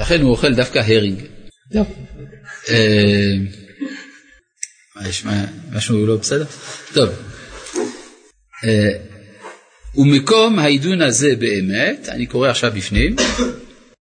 לכן 0.01 0.21
הוא 0.21 0.31
אוכל 0.31 0.53
דווקא 0.53 0.79
הרינג. 0.79 1.19
זהו. 1.71 1.85
אה, 2.69 3.33
משהו 5.71 6.05
לא 6.05 6.15
בסדר? 6.15 6.45
טוב. 6.93 7.09
ומקום 9.95 10.59
העידון 10.59 11.01
הזה 11.01 11.35
באמת, 11.39 12.09
אני 12.09 12.25
קורא 12.25 12.49
עכשיו 12.49 12.71
בפנים, 12.75 13.15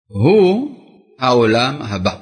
הוא 0.06 0.76
העולם 1.18 1.82
הבא. 1.82 2.14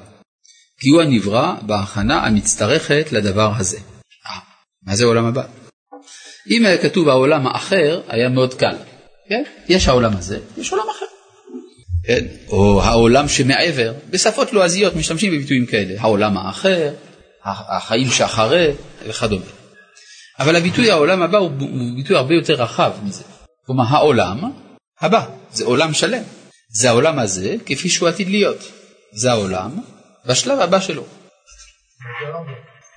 כי 0.79 0.89
הוא 0.89 1.01
הנברא 1.01 1.55
בהכנה 1.61 2.25
המצטרכת 2.25 3.07
לדבר 3.11 3.51
הזה. 3.57 3.77
אה, 4.27 4.39
מה 4.83 4.95
זה 4.95 5.03
העולם 5.03 5.25
הבא? 5.25 5.43
אם 6.49 6.65
היה 6.65 6.77
כתוב 6.77 7.09
העולם 7.09 7.47
האחר, 7.47 8.01
היה 8.07 8.29
מאוד 8.29 8.53
קל. 8.53 8.75
כן? 9.29 9.43
יש 9.69 9.87
העולם 9.87 10.17
הזה, 10.17 10.39
יש 10.57 10.71
עולם 10.71 10.85
אחר. 10.97 11.05
כן? 12.03 12.25
או 12.47 12.81
העולם 12.83 13.27
שמעבר, 13.27 13.93
בשפות 14.09 14.53
לועזיות 14.53 14.95
משתמשים 14.95 15.31
בביטויים 15.31 15.65
כאלה, 15.65 16.01
העולם 16.01 16.37
האחר, 16.37 16.89
החיים 17.45 18.07
שאחרי 18.09 18.71
וכדומה. 19.07 19.45
אבל 20.39 20.55
הביטוי 20.55 20.91
העולם 20.91 21.21
הבא 21.21 21.37
הוא 21.37 21.51
ביטוי 21.95 22.17
הרבה 22.17 22.35
יותר 22.35 22.53
רחב 22.53 22.91
מזה. 23.03 23.23
כלומר 23.69 23.83
העולם 23.87 24.39
הבא, 25.01 25.25
זה 25.51 25.65
עולם 25.65 25.93
שלם. 25.93 26.23
זה 26.69 26.89
העולם 26.89 27.19
הזה 27.19 27.55
כפי 27.65 27.89
שהוא 27.89 28.09
עתיד 28.09 28.27
להיות. 28.27 28.57
זה 29.11 29.31
העולם 29.31 29.71
בשלב 30.25 30.59
הבא 30.59 30.79
שלו. 30.79 31.03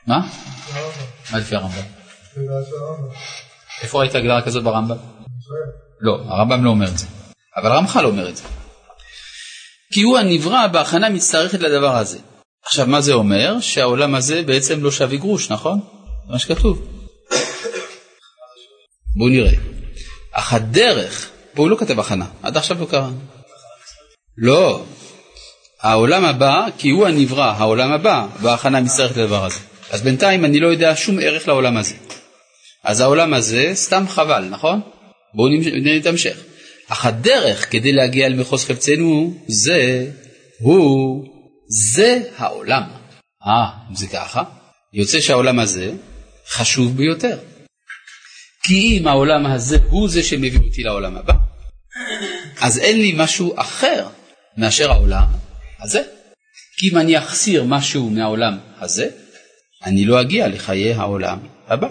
מה? 0.06 0.28
מה 1.32 1.38
לפי 1.38 1.56
הרמב"ם? 1.56 1.82
איפה 3.82 4.00
ראית 4.00 4.14
הגדרה 4.14 4.42
כזאת 4.42 4.64
ברמב"ם? 4.64 4.96
לא, 6.00 6.18
הרמב"ם 6.28 6.64
לא 6.64 6.70
אומר 6.70 6.88
את 6.88 6.98
זה, 6.98 7.06
אבל 7.56 7.72
רמח"ל 7.72 8.06
אומר 8.06 8.28
את 8.28 8.37
זה. 8.37 8.44
כי 9.92 10.02
הוא 10.02 10.18
הנברא 10.18 10.66
בהכנה 10.66 11.08
מצטרכת 11.08 11.61
לדבר 11.61 11.96
הזה. 11.96 12.18
עכשיו, 12.64 12.87
מה 12.87 13.00
זה 13.00 13.12
אומר? 13.12 13.61
שהעולם 13.61 14.14
הזה 14.14 14.42
בעצם 14.42 14.82
לא 14.82 14.90
שווה 14.90 15.16
גרוש, 15.16 15.50
נכון? 15.50 15.80
זה 16.26 16.32
מה 16.32 16.38
שכתוב. 16.38 16.88
בואו 19.16 19.28
נראה. 19.28 19.71
אך 20.32 20.52
הדרך, 20.52 21.30
פה 21.54 21.62
הוא 21.62 21.70
לא 21.70 21.76
כתב 21.76 22.00
הכנה, 22.00 22.26
עד 22.42 22.56
עכשיו 22.56 22.80
לא 22.80 22.86
קרה. 22.86 23.10
לא, 24.38 24.84
העולם 25.82 26.24
הבא, 26.24 26.66
כי 26.78 26.90
הוא 26.90 27.06
הנברא, 27.06 27.54
העולם 27.56 27.92
הבא, 27.92 28.26
בהכנה 28.42 28.80
מצטרכת 28.80 29.16
לדבר 29.16 29.44
הזה. 29.44 29.58
אז 29.90 30.02
בינתיים 30.02 30.44
אני 30.44 30.60
לא 30.60 30.68
יודע 30.68 30.92
שום 30.96 31.18
ערך 31.22 31.48
לעולם 31.48 31.76
הזה. 31.76 31.94
אז 32.84 33.00
העולם 33.00 33.34
הזה 33.34 33.70
סתם 33.74 34.04
חבל, 34.08 34.44
נכון? 34.50 34.80
בואו 35.34 35.48
נתמשך. 35.82 36.36
אך 36.88 37.06
הדרך 37.06 37.72
כדי 37.72 37.92
להגיע 37.92 38.26
אל 38.26 38.34
מחוז 38.34 38.64
חפצנו 38.64 39.34
זה, 39.46 40.06
הוא, 40.58 41.24
זה 41.68 42.20
העולם. 42.36 42.82
אה, 43.46 43.70
אם 43.90 43.94
זה 43.94 44.06
ככה, 44.06 44.42
יוצא 44.92 45.20
שהעולם 45.20 45.58
הזה 45.58 45.92
חשוב 46.48 46.96
ביותר. 46.96 47.38
כי 48.64 48.98
אם 48.98 49.09
העולם 49.09 49.46
הזה 49.46 49.79
הוא 49.90 50.09
זה 50.09 50.22
שמביא 50.22 50.61
אותי 50.64 50.83
לעולם 50.83 51.16
הבא, 51.16 51.35
אז 52.61 52.79
אין 52.79 53.01
לי 53.01 53.12
משהו 53.16 53.55
אחר 53.57 54.07
מאשר 54.57 54.90
העולם 54.90 55.25
הזה. 55.81 56.03
כי 56.79 56.90
אם 56.92 56.98
אני 56.98 57.18
אחסיר 57.18 57.64
משהו 57.64 58.11
מהעולם 58.11 58.59
הזה, 58.79 59.09
אני 59.85 60.05
לא 60.05 60.20
אגיע 60.20 60.48
לחיי 60.48 60.94
העולם 60.94 61.38
הבא. 61.66 61.88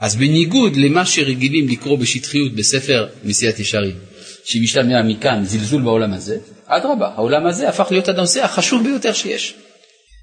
אז 0.00 0.16
בניגוד 0.16 0.76
למה 0.76 1.06
שרגילים 1.06 1.68
לקרוא 1.68 1.98
בשטחיות 1.98 2.52
בספר 2.52 3.08
מסיעת 3.24 3.58
ישרים, 3.58 3.96
שמשתמע 4.44 5.02
מכאן 5.02 5.44
זלזול 5.44 5.82
בעולם 5.82 6.12
הזה, 6.12 6.38
אדרבה, 6.66 7.08
העולם 7.08 7.46
הזה 7.46 7.68
הפך 7.68 7.86
להיות 7.90 8.08
הנושא 8.08 8.44
החשוב 8.44 8.84
ביותר 8.84 9.12
שיש. 9.12 9.54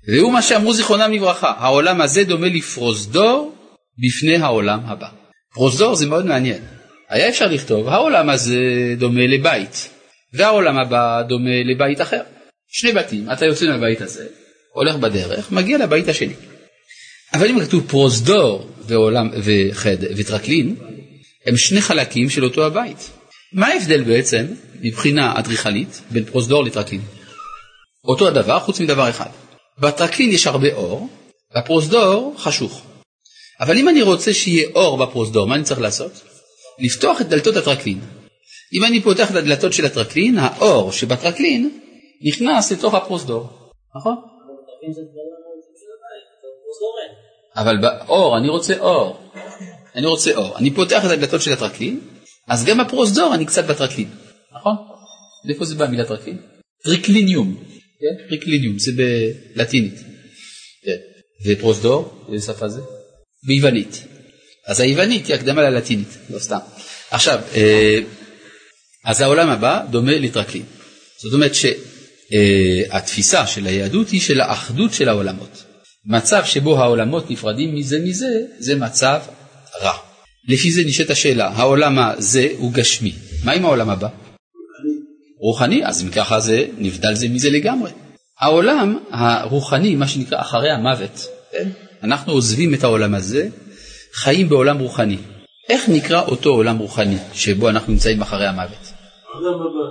והוא 0.07 0.33
מה 0.33 0.41
שאמרו 0.41 0.73
זיכרונם 0.73 1.11
לברכה, 1.11 1.53
העולם 1.57 2.01
הזה 2.01 2.23
דומה 2.23 2.47
לפרוזדור 2.47 3.55
בפני 3.97 4.37
העולם 4.37 4.79
הבא. 4.85 5.20
פרוזדור 5.53 5.95
זה 5.95 6.05
מאוד 6.05 6.25
מעניין. 6.25 6.61
היה 7.09 7.29
אפשר 7.29 7.47
לכתוב, 7.47 7.87
העולם 7.87 8.29
הזה 8.29 8.59
דומה 8.97 9.27
לבית, 9.27 9.89
והעולם 10.33 10.77
הבא 10.79 11.21
דומה 11.21 11.63
לבית 11.65 12.01
אחר. 12.01 12.21
שני 12.67 12.91
בתים, 12.91 13.31
אתה 13.31 13.45
יוצא 13.45 13.65
מהבית 13.65 14.01
הזה, 14.01 14.27
הולך 14.73 14.95
בדרך, 14.95 15.51
מגיע 15.51 15.77
לבית 15.77 16.07
השני. 16.07 16.33
אבל 17.33 17.49
אם 17.49 17.59
כתוב 17.65 17.87
פרוזדור 17.87 18.69
ועולם, 18.87 19.29
וחד, 19.43 19.97
וטרקלין, 20.17 20.75
הם 21.45 21.57
שני 21.57 21.81
חלקים 21.81 22.29
של 22.29 22.43
אותו 22.43 22.65
הבית. 22.65 23.09
מה 23.53 23.67
ההבדל 23.67 24.03
בעצם, 24.03 24.45
מבחינה 24.81 25.39
אדריכלית, 25.39 26.01
בין 26.11 26.25
פרוזדור 26.25 26.63
לטרקלין? 26.63 27.01
אותו 28.03 28.27
הדבר, 28.27 28.59
חוץ 28.59 28.79
מדבר 28.79 29.09
אחד. 29.09 29.29
בטרקלין 29.79 30.29
יש 30.29 30.47
הרבה 30.47 30.73
אור, 30.73 31.09
בפרוזדור 31.57 32.35
חשוך. 32.37 32.90
אבל 33.61 33.77
אם 33.77 33.89
אני 33.89 34.01
רוצה 34.01 34.33
שיהיה 34.33 34.69
אור 34.75 35.05
בפרוזדור, 35.05 35.47
מה 35.47 35.55
אני 35.55 35.63
צריך 35.63 35.81
לעשות? 35.81 36.11
לפתוח 36.79 37.21
את 37.21 37.27
דלתות 37.27 37.55
הטרקלין. 37.55 37.99
אם 38.73 38.83
אני 38.83 39.01
פותח 39.01 39.31
את 39.31 39.35
הדלתות 39.35 39.73
של 39.73 39.85
הטרקלין, 39.85 40.37
האור 40.37 40.91
שבטרקלין 40.91 41.79
נכנס 42.21 42.71
לתוך 42.71 42.93
הפרוזדור, 42.93 43.49
נכון? 43.95 44.15
אבל 47.55 47.77
באור, 47.81 48.37
אני 48.37 48.49
רוצה 48.49 48.79
אור. 48.79 49.31
אני 49.95 50.05
רוצה 50.05 50.35
אור. 50.35 50.57
אני 50.57 50.71
פותח 50.71 51.05
את 51.05 51.11
הדלתות 51.11 51.41
של 51.41 51.53
הטרקלין, 51.53 51.99
אז 52.47 52.65
גם 52.65 52.79
הפרוזדור 52.79 53.33
אני 53.33 53.45
קצת 53.45 53.65
בטרקלין, 53.65 54.09
נכון? 54.55 54.75
מאיפה 55.45 55.65
זה 55.65 55.75
בא 55.75 55.85
המילה 55.85 56.05
טרקלין? 56.05 56.37
triclinium, 56.83 57.55
כן? 57.99 58.27
triclinium, 58.27 58.79
זה 58.79 58.91
בלטינית. 59.55 59.95
כן. 60.85 60.97
ופרוזדור, 61.45 62.25
איזה 62.33 62.53
שפה 62.53 62.67
זה? 62.67 62.81
ביוונית. 63.43 64.03
אז 64.67 64.79
היוונית 64.79 65.27
היא 65.27 65.35
הקדמה 65.35 65.61
ללטינית, 65.61 66.17
לא 66.29 66.39
סתם. 66.39 66.57
עכשיו, 67.11 67.39
אה, 67.55 67.99
אז 69.05 69.21
העולם 69.21 69.49
הבא 69.49 69.85
דומה 69.89 70.17
לטרקלין. 70.17 70.63
זאת 71.23 71.33
אומרת 71.33 71.51
שהתפיסה 71.55 73.47
של 73.47 73.67
היהדות 73.67 74.09
היא 74.09 74.21
של 74.21 74.41
האחדות 74.41 74.93
של 74.93 75.09
העולמות. 75.09 75.63
מצב 76.05 76.41
שבו 76.45 76.79
העולמות 76.79 77.31
נפרדים 77.31 77.75
מזה 77.75 77.99
מזה, 77.99 78.41
זה 78.59 78.75
מצב 78.75 79.19
רע. 79.81 79.93
לפי 80.47 80.71
זה 80.71 80.81
נשאלת 80.85 81.09
השאלה, 81.09 81.47
העולם 81.47 81.99
הזה 81.99 82.47
הוא 82.57 82.73
גשמי, 82.73 83.13
מה 83.43 83.51
עם 83.51 83.65
העולם 83.65 83.89
הבא? 83.89 84.07
רוחני, 85.39 85.85
אז 85.85 86.03
אם 86.03 86.09
ככה 86.09 86.39
זה 86.39 86.65
נבדל 86.77 87.15
זה 87.15 87.27
מזה 87.29 87.49
לגמרי. 87.49 87.91
העולם 88.39 88.97
הרוחני, 89.11 89.95
מה 89.95 90.07
שנקרא 90.07 90.41
אחרי 90.41 90.71
המוות, 90.71 91.27
כן? 91.51 91.69
אנחנו 92.03 92.33
עוזבים 92.33 92.73
את 92.73 92.83
העולם 92.83 93.15
הזה, 93.15 93.47
חיים 94.13 94.49
בעולם 94.49 94.79
רוחני. 94.79 95.17
איך 95.69 95.89
נקרא 95.89 96.21
אותו 96.21 96.49
עולם 96.49 96.77
רוחני 96.77 97.17
שבו 97.33 97.69
אנחנו 97.69 97.93
נמצאים 97.93 98.21
אחרי 98.21 98.47
המוות? 98.47 98.91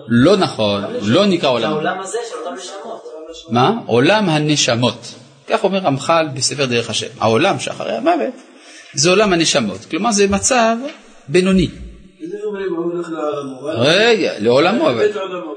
לא 0.08 0.36
נכון, 0.36 0.84
לא 1.02 1.26
נקרא 1.26 1.48
עולם. 1.48 1.72
העולם 1.72 2.00
הזה 2.00 2.18
של 2.30 2.36
אותם 2.36 2.54
נשמות. 2.54 3.02
מה? 3.50 3.80
עולם 3.86 4.28
הנשמות. 4.28 5.14
כך 5.48 5.64
אומר 5.64 5.78
רמח"ל 5.78 6.28
בספר 6.34 6.64
דרך 6.64 6.90
השם. 6.90 7.06
העולם 7.20 7.58
שאחרי 7.58 7.92
המוות 7.92 8.34
זה 8.94 9.10
עולם 9.10 9.32
הנשמות. 9.32 9.84
כלומר 9.90 10.12
זה 10.12 10.28
מצב 10.28 10.76
בינוני. 11.28 11.68
רגע, 13.64 14.32
לעולמו, 14.38 14.88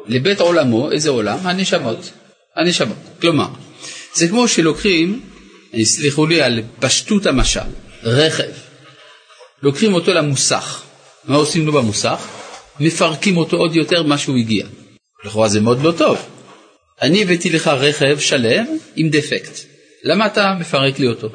לבית 0.08 0.42
עולמו, 0.42 0.92
איזה 0.92 1.10
עולם? 1.10 1.38
הנשמות. 1.44 2.12
הנשמות. 2.56 2.98
כלומר, 3.22 3.48
זה 4.14 4.28
כמו 4.28 4.48
שלוקחים, 4.48 5.22
סליחו 5.84 6.26
לי 6.26 6.42
על 6.42 6.62
פשטות 6.80 7.26
המשל, 7.26 7.60
רכב, 8.04 8.52
לוקחים 9.64 9.94
אותו 9.94 10.14
למוסך, 10.14 10.82
מה 11.26 11.36
עושים 11.36 11.66
לו 11.66 11.74
במוסך? 11.74 12.28
מפרקים 12.80 13.38
אותו 13.38 13.58
עוד 13.58 13.76
יותר 13.76 14.04
ממה 14.04 14.18
שהוא 14.18 14.38
הגיע. 14.38 14.66
לכאורה 15.26 15.48
זה 15.48 15.62
מאוד 15.62 15.84
לא 15.84 15.92
טוב. 15.92 16.18
אני 17.02 17.24
הבאתי 17.24 17.50
לך 17.50 17.68
רכב 17.68 18.20
שלם 18.20 18.66
עם 18.96 19.10
דפקט, 19.10 19.60
למה 20.04 20.26
אתה 20.26 20.54
מפרק 20.60 21.00
לי 21.00 21.08
אותו? 21.08 21.30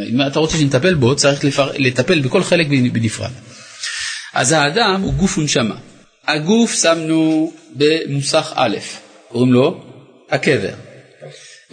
אם 0.00 0.26
אתה 0.26 0.38
רוצה 0.38 0.58
שנטפל 0.58 0.94
בו, 0.94 1.16
צריך 1.16 1.44
לפר... 1.44 1.72
לטפל 1.76 2.20
בכל 2.20 2.42
חלק 2.42 2.66
בנפרד. 2.66 3.30
אז 4.34 4.52
האדם 4.52 5.00
הוא 5.02 5.14
גוף 5.14 5.38
ונשמה. 5.38 5.74
הגוף 6.26 6.74
שמנו 6.82 7.52
במוסך 7.76 8.52
א', 8.56 8.76
קוראים 9.28 9.52
לו 9.52 9.84
הקבר. 10.30 10.74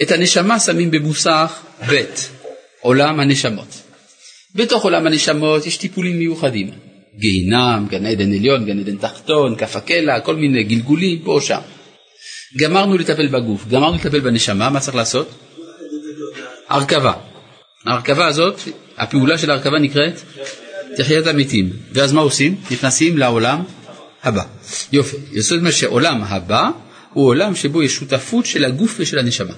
את 0.01 0.11
הנשמה 0.11 0.59
שמים 0.59 0.91
במוסך 0.91 1.53
ב', 1.89 2.03
עולם 2.81 3.19
הנשמות. 3.19 3.81
בתוך 4.55 4.83
עולם 4.83 5.07
הנשמות 5.07 5.65
יש 5.65 5.77
טיפולים 5.77 6.19
מיוחדים. 6.19 6.71
גיהינם, 7.17 7.85
גן 7.89 8.05
עדן 8.05 8.33
עליון, 8.33 8.65
גן 8.65 8.79
עדן 8.79 8.97
תחתון, 8.97 9.55
כף 9.57 9.75
הקלע, 9.75 10.19
כל 10.19 10.35
מיני 10.35 10.63
גלגולים 10.63 11.19
פה 11.23 11.31
או 11.31 11.41
שם. 11.41 11.59
גמרנו 12.57 12.97
לטפל 12.97 13.27
בגוף, 13.27 13.67
גמרנו 13.67 13.95
לטפל 13.95 14.19
בנשמה, 14.19 14.69
מה 14.69 14.79
צריך 14.79 14.95
לעשות? 14.95 15.29
הרכבה. 16.69 17.13
ההרכבה 17.85 18.27
הזאת, 18.27 18.59
הפעולה 18.97 19.37
של 19.37 19.51
ההרכבה 19.51 19.79
נקראת 19.79 20.21
תחיית 20.97 21.27
המתים. 21.27 21.69
ואז 21.91 22.13
מה 22.13 22.21
עושים? 22.21 22.55
נכנסים 22.71 23.17
לעולם 23.17 23.63
הבא. 24.23 24.43
יופי, 24.91 25.17
זאת 25.39 25.59
אומרת 25.59 25.73
שעולם 25.73 26.23
הבא 26.23 26.69
הוא 27.13 27.27
עולם 27.27 27.55
שבו 27.55 27.83
יש 27.83 27.95
שותפות 27.95 28.45
של 28.45 28.65
הגוף 28.65 28.95
ושל 28.99 29.19
הנשמה. 29.19 29.53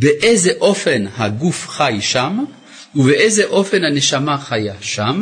באיזה 0.00 0.52
אופן 0.60 1.04
הגוף 1.16 1.68
חי 1.68 1.98
שם 2.00 2.44
ובאיזה 2.94 3.44
אופן 3.44 3.84
הנשמה 3.84 4.38
חיה 4.38 4.74
שם, 4.80 5.20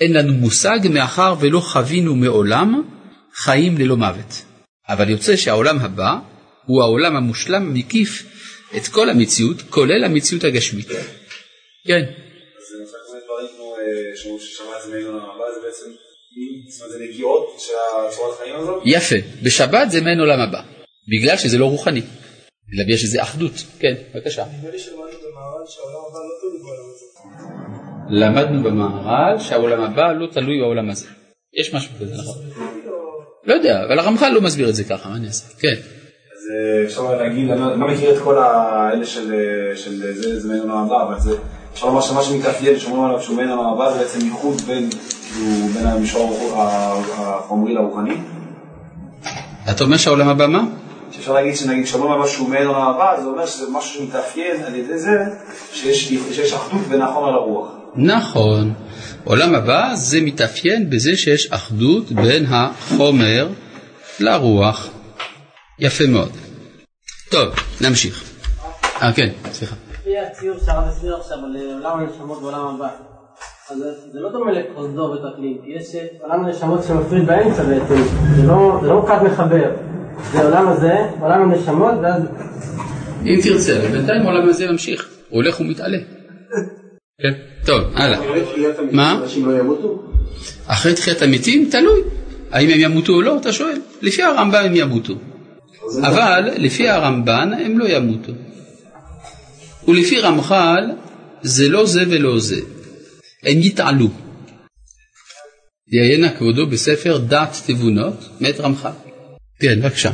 אין 0.00 0.12
לנו 0.12 0.34
מושג 0.34 0.78
מאחר 0.90 1.34
ולא 1.40 1.60
חווינו 1.60 2.14
מעולם 2.14 2.82
חיים 3.34 3.78
ללא 3.78 3.96
מוות. 3.96 4.42
אבל 4.88 5.10
יוצא 5.10 5.36
שהעולם 5.36 5.78
הבא 5.78 6.16
הוא 6.66 6.82
העולם 6.82 7.16
המושלם 7.16 7.62
המקיף 7.62 8.24
את 8.76 8.88
כל 8.88 9.10
המציאות, 9.10 9.62
כולל 9.70 10.04
המציאות 10.04 10.44
הגשמית. 10.44 10.88
כן. 11.86 12.02
יפה, 18.84 19.16
בשבת 19.42 19.90
זה 19.90 20.00
מעין 20.00 20.20
עולם 20.20 20.40
הבא, 20.40 20.62
בגלל 21.08 21.36
שזה 21.36 21.58
לא 21.58 21.66
רוחני, 21.66 22.02
אלא 22.72 22.84
בגלל 22.84 22.96
שזה 22.96 23.22
אחדות. 23.22 23.52
כן, 23.78 23.94
בבקשה. 24.14 24.44
למדנו 28.08 28.62
במהר"ל 28.62 29.38
שהעולם 29.38 29.80
הבא 29.80 30.12
לא 30.12 30.26
תלוי 30.26 30.60
בעולם 30.60 30.90
הזה. 30.90 31.06
יש 31.60 31.74
משהו 31.74 31.92
כזה, 32.00 32.14
נכון? 32.14 32.34
לא 33.44 33.54
יודע, 33.54 33.84
אבל 33.86 33.98
הרמח"ל 33.98 34.28
לא 34.28 34.40
מסביר 34.40 34.68
את 34.68 34.74
זה 34.74 34.84
ככה, 34.84 35.08
מה 35.08 35.16
אני 35.16 35.26
אעשה? 35.26 35.46
כן. 35.58 35.74
אז 35.74 36.50
אה, 36.50 36.84
אפשר 36.86 37.16
להגיד, 37.16 37.50
אני 37.50 37.80
לא 37.80 37.88
מכיר 37.88 38.16
את 38.16 38.22
כל 38.22 38.38
האלה 38.38 39.06
של 39.06 40.12
זה, 40.12 40.40
זה 40.40 40.48
מעין 40.48 40.60
עולם 40.60 40.76
הבא, 40.76 41.02
אבל 41.02 41.20
זה, 41.20 41.36
אפשר 41.72 41.86
לומר 41.86 42.00
שמה 42.00 42.22
שמתאפיין, 42.22 42.78
שאומרים 42.78 43.04
עליו 43.04 43.22
שהוא 43.22 43.36
מעין 43.36 43.48
עולם 43.48 43.66
הבא, 43.66 43.92
זה 43.92 43.98
בעצם 43.98 44.26
ייחוד 44.26 44.60
בין, 44.60 44.90
כאילו, 44.90 45.68
בין 45.74 45.86
המישור 45.86 46.54
החומרי 47.16 47.74
לרוחני. 47.74 48.14
אתה 49.70 49.84
אומר 49.84 49.96
שהעולם 49.96 50.28
הבא 50.28 50.46
מה? 50.46 50.64
שאפשר 51.24 51.34
להגיד 51.34 51.56
שנגיד 51.56 51.86
שאומרים 51.86 52.12
עליו 52.12 52.28
שהוא 52.28 52.48
מעין 52.48 52.68
הבא, 52.68 53.20
זה 53.20 53.26
אומר 53.26 53.46
שזה 53.46 53.70
משהו 53.70 54.00
שמתאפיין 54.00 54.64
על 54.64 54.74
ידי 54.74 54.98
זה 54.98 55.24
שיש 55.72 56.52
אחדות 56.52 56.80
בין 56.88 57.02
החומר 57.02 57.30
לרוח. 57.30 57.68
נכון. 57.96 58.72
עולם 59.24 59.54
הבא 59.54 59.94
זה 59.94 60.20
מתאפיין 60.20 60.90
בזה 60.90 61.16
שיש 61.16 61.52
אחדות 61.52 62.12
בין 62.12 62.46
החומר 62.48 63.46
לרוח. 64.20 64.88
יפה 65.78 66.04
מאוד. 66.08 66.30
טוב, 67.30 67.54
נמשיך. 67.80 68.24
אה, 69.02 69.12
כן, 69.12 69.28
סליחה. 69.52 69.76
לפי 69.92 70.18
הציור 70.18 70.56
שהרב 70.66 70.88
הסביר 70.88 71.16
עכשיו 71.16 71.38
על 71.38 71.56
עולם 71.74 71.98
הנשמות 71.98 72.42
בעולם 72.42 72.74
הבא, 72.74 72.88
אז 73.70 73.78
זה 74.12 74.20
לא 74.20 74.32
דומה 74.32 74.52
לפרוזדור 74.52 75.10
וטקלין, 75.10 75.58
כי 75.64 75.70
יש 75.70 75.96
עולם 76.22 76.44
הנשמות 76.44 76.84
שמפריד 76.84 77.26
באמצע 77.26 77.62
בעצם, 77.62 78.02
זה 78.36 78.46
לא, 78.46 78.78
זה 78.82 78.88
לא 78.88 79.04
רק 79.08 79.22
מחבר, 79.22 79.70
זה 80.32 80.38
העולם 80.40 80.68
הזה, 80.68 80.94
עולם 81.20 81.52
הנשמות, 81.52 81.94
ואז... 82.02 82.22
אם 83.26 83.40
תרצה, 83.42 83.78
בינתיים 83.92 84.22
העולם 84.22 84.48
הזה 84.48 84.70
ממשיך, 84.70 85.08
הוא 85.28 85.42
הולך 85.42 85.60
ומתעלה. 85.60 85.98
כן. 87.22 87.32
טוב, 87.66 87.80
הלאה. 87.94 88.20
מה? 88.92 89.20
לא? 89.44 90.02
אחרי 90.66 90.94
תחיית 90.94 91.22
המתים, 91.22 91.68
תלוי. 91.70 92.00
האם 92.50 92.68
הם 92.70 92.80
ימותו 92.80 93.12
או 93.12 93.22
לא, 93.22 93.36
אתה 93.36 93.52
שואל. 93.52 93.78
לפי 94.02 94.22
הרמב"ם 94.22 94.64
הם 94.64 94.76
ימותו. 94.76 95.14
אבל 96.02 96.50
לפי 96.56 96.88
הרמב"ן 96.88 97.50
הם 97.64 97.78
לא 97.78 97.84
ימותו. 97.88 98.32
ולפי 99.88 100.20
רמח"ל 100.20 100.90
זה 101.42 101.68
לא 101.68 101.86
זה 101.86 102.00
ולא 102.10 102.38
זה. 102.38 102.60
הם 103.42 103.58
יתעלו. 103.58 104.08
יעיין 105.88 106.18
נא 106.18 106.30
כבודו 106.30 106.66
בספר 106.66 107.18
דעת 107.18 107.56
תבונות 107.66 108.28
מאת 108.40 108.60
רמח"ל. 108.60 109.03
כן, 109.60 109.80
בבקשה. 109.82 110.10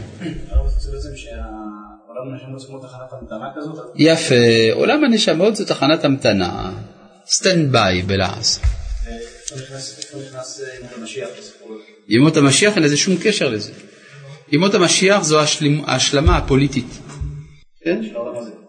יפה, 3.96 4.35
עולם 4.72 5.05
הנשמות 5.05 5.57
זה 5.57 5.66
תחנת 5.66 6.05
המתנה, 6.05 6.72
stand 7.26 7.72
by 7.72 8.02
בלעז. 8.03 8.61
ימות 12.09 12.37
המשיח 12.37 12.74
אין 12.76 12.83
לזה 12.83 12.96
שום 12.96 13.16
קשר 13.22 13.48
לזה. 13.48 13.72
ימות 14.53 14.74
המשיח 14.74 15.22
זו 15.22 15.40
השלמ- 15.42 15.83
ההשלמה 15.87 16.37
הפוליטית. 16.37 16.98
כן? 17.85 18.00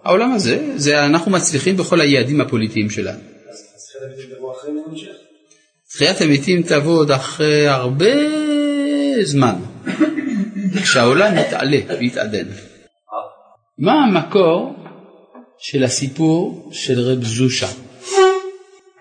העולם 0.04 0.32
הזה, 0.32 0.74
זה 0.76 1.06
אנחנו 1.06 1.32
מצליחים 1.32 1.78
בכל 1.78 2.02
היעדים 2.02 2.42
הפוליטיים 2.42 2.90
שלנו. 2.90 3.20
תחיית 5.94 6.22
המתים 6.22 6.62
תבוא 6.64 6.98
עוד 6.98 7.12
אחרי 7.12 7.68
הרבה 7.68 8.14
זמן, 9.24 9.56
כשהעולם 10.82 11.38
יתעלה 11.38 11.78
ויתעדן. 12.00 12.48
מה 13.78 13.94
המקור 13.94 14.76
של 15.60 15.84
הסיפור 15.84 16.70
של 16.72 17.00
רב 17.00 17.24
זושה? 17.24 17.67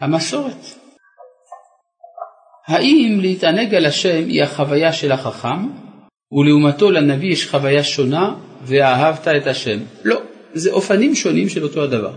המסורת. 0.00 0.66
האם 2.66 3.18
להתענג 3.20 3.74
על 3.74 3.86
השם 3.86 4.24
היא 4.26 4.42
החוויה 4.42 4.92
של 4.92 5.12
החכם, 5.12 5.68
ולעומתו 6.32 6.90
לנביא 6.90 7.32
יש 7.32 7.50
חוויה 7.50 7.84
שונה, 7.84 8.34
ואהבת 8.62 9.28
את 9.28 9.46
השם? 9.46 9.78
לא, 10.04 10.20
זה 10.52 10.72
אופנים 10.72 11.14
שונים 11.14 11.48
של 11.48 11.62
אותו 11.62 11.82
הדבר. 11.82 12.12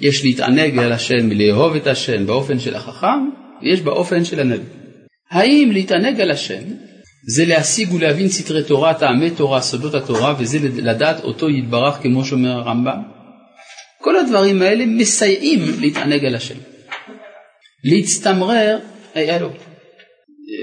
יש 0.00 0.24
להתענג 0.24 0.78
על 0.78 0.92
השם, 0.92 1.30
לאהוב 1.32 1.76
את 1.76 1.86
השם 1.86 2.26
באופן 2.26 2.58
של 2.58 2.74
החכם, 2.74 3.30
ויש 3.62 3.80
באופן 3.80 4.24
של 4.24 4.40
הנביא. 4.40 4.66
האם 5.30 5.70
להתענג 5.72 6.20
על 6.20 6.30
השם 6.30 6.62
זה 7.26 7.44
להשיג 7.44 7.92
ולהבין 7.92 8.28
סתרי 8.28 8.64
תורה, 8.64 8.94
טעמי 8.94 9.30
תורה, 9.30 9.60
סודות 9.60 9.94
התורה, 9.94 10.34
וזה 10.38 10.58
לדעת 10.82 11.24
אותו 11.24 11.50
יתברך 11.50 11.94
כמו 12.02 12.24
שאומר 12.24 12.50
הרמב"ם? 12.50 13.02
כל 14.02 14.16
הדברים 14.16 14.62
האלה 14.62 14.86
מסייעים 14.86 15.60
להתענג 15.80 16.24
על 16.24 16.34
השם. 16.34 16.54
להצטמרר, 17.84 18.78
היי, 19.14 19.30
הלו, 19.30 19.50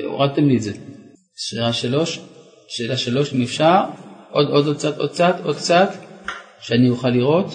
הורדתם 0.06 0.50
לי 0.50 0.58
את 0.58 0.62
זה. 0.62 0.72
שאלה 1.36 1.74
שלוש, 1.74 2.20
שאלה 2.68 2.98
שלוש 2.98 3.34
אם 3.34 3.42
אפשר, 3.42 3.82
עוד, 4.32 4.48
עוד 4.48 4.78
קצת, 4.78 4.98
עוד 4.98 5.12
קצת, 5.12 5.36
עוד 5.44 5.56
קצת, 5.56 5.90
שאני 6.62 6.90
אוכל 6.90 7.10
לראות. 7.10 7.48